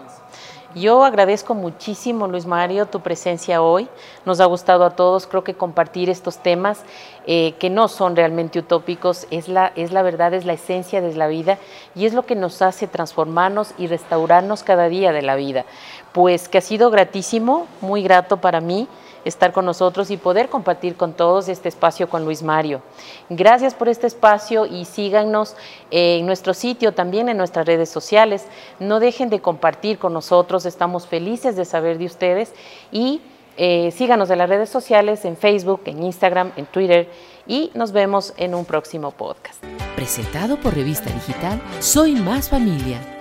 Yo 0.77 1.07
agradezco 1.07 1.55
muchísimo, 1.55 2.29
Luis 2.29 2.45
Mario, 2.45 2.85
tu 2.85 3.01
presencia 3.01 3.63
hoy. 3.63 3.89
Nos 4.27 4.41
ha 4.41 4.45
gustado 4.45 4.85
a 4.85 4.91
todos, 4.91 5.27
creo 5.27 5.43
que 5.43 5.55
compartir 5.55 6.11
estos 6.11 6.37
temas 6.37 6.83
eh, 7.27 7.55
que 7.59 7.71
no 7.71 7.89
son 7.89 8.15
realmente 8.15 8.59
utópicos, 8.59 9.27
es 9.31 9.49
la, 9.49 9.73
es 9.75 9.91
la 9.91 10.03
verdad, 10.03 10.35
es 10.35 10.45
la 10.45 10.53
esencia 10.53 11.01
de 11.01 11.15
la 11.15 11.29
vida 11.29 11.57
y 11.95 12.05
es 12.05 12.13
lo 12.13 12.27
que 12.27 12.35
nos 12.35 12.61
hace 12.61 12.89
transformarnos 12.89 13.73
y 13.79 13.87
restaurarnos 13.87 14.65
cada 14.65 14.91
día 14.91 15.13
de 15.13 15.23
la 15.23 15.35
vida. 15.35 15.65
Pues 16.13 16.47
que 16.47 16.59
ha 16.59 16.61
sido 16.61 16.91
gratísimo, 16.91 17.67
muy 17.81 18.03
grato 18.03 18.37
para 18.37 18.61
mí 18.61 18.87
estar 19.27 19.53
con 19.53 19.65
nosotros 19.65 20.11
y 20.11 20.17
poder 20.17 20.49
compartir 20.49 20.97
con 20.97 21.13
todos 21.13 21.49
este 21.49 21.69
espacio 21.69 22.09
con 22.09 22.25
Luis 22.25 22.43
Mario. 22.43 22.81
Gracias 23.29 23.75
por 23.75 23.89
este 23.89 24.07
espacio 24.07 24.67
y 24.67 24.85
síganos 24.85 25.57
en 25.91 26.27
nuestro 26.27 26.55
sitio, 26.55 26.93
también 26.93 27.29
en 27.29 27.37
nuestras 27.37 27.67
redes 27.67 27.91
sociales. 27.91 28.47
No 28.79 29.01
dejen 29.01 29.29
de 29.29 29.41
compartir 29.41 29.99
con 29.99 30.13
nosotros, 30.13 30.65
estamos 30.65 31.07
felices 31.07 31.57
de 31.57 31.65
saber 31.65 31.99
de 31.99 32.07
ustedes 32.07 32.53
y 32.93 33.21
eh, 33.57 33.91
síganos 33.91 34.31
en 34.31 34.39
las 34.39 34.49
redes 34.49 34.69
sociales, 34.69 35.25
en 35.25 35.37
Facebook, 35.37 35.83
en 35.87 36.03
Instagram, 36.03 36.53
en 36.57 36.67
Twitter 36.67 37.09
y 37.47 37.71
nos 37.75 37.93
vemos 37.93 38.35
en 38.37 38.55
un 38.55 38.65
próximo 38.65 39.11
podcast. 39.11 39.65
Presentado 39.97 40.57
por 40.59 40.75
Revista 40.75 41.11
Digital 41.11 41.61
Soy 41.81 42.15
Más 42.15 42.51
Familia 42.51 43.16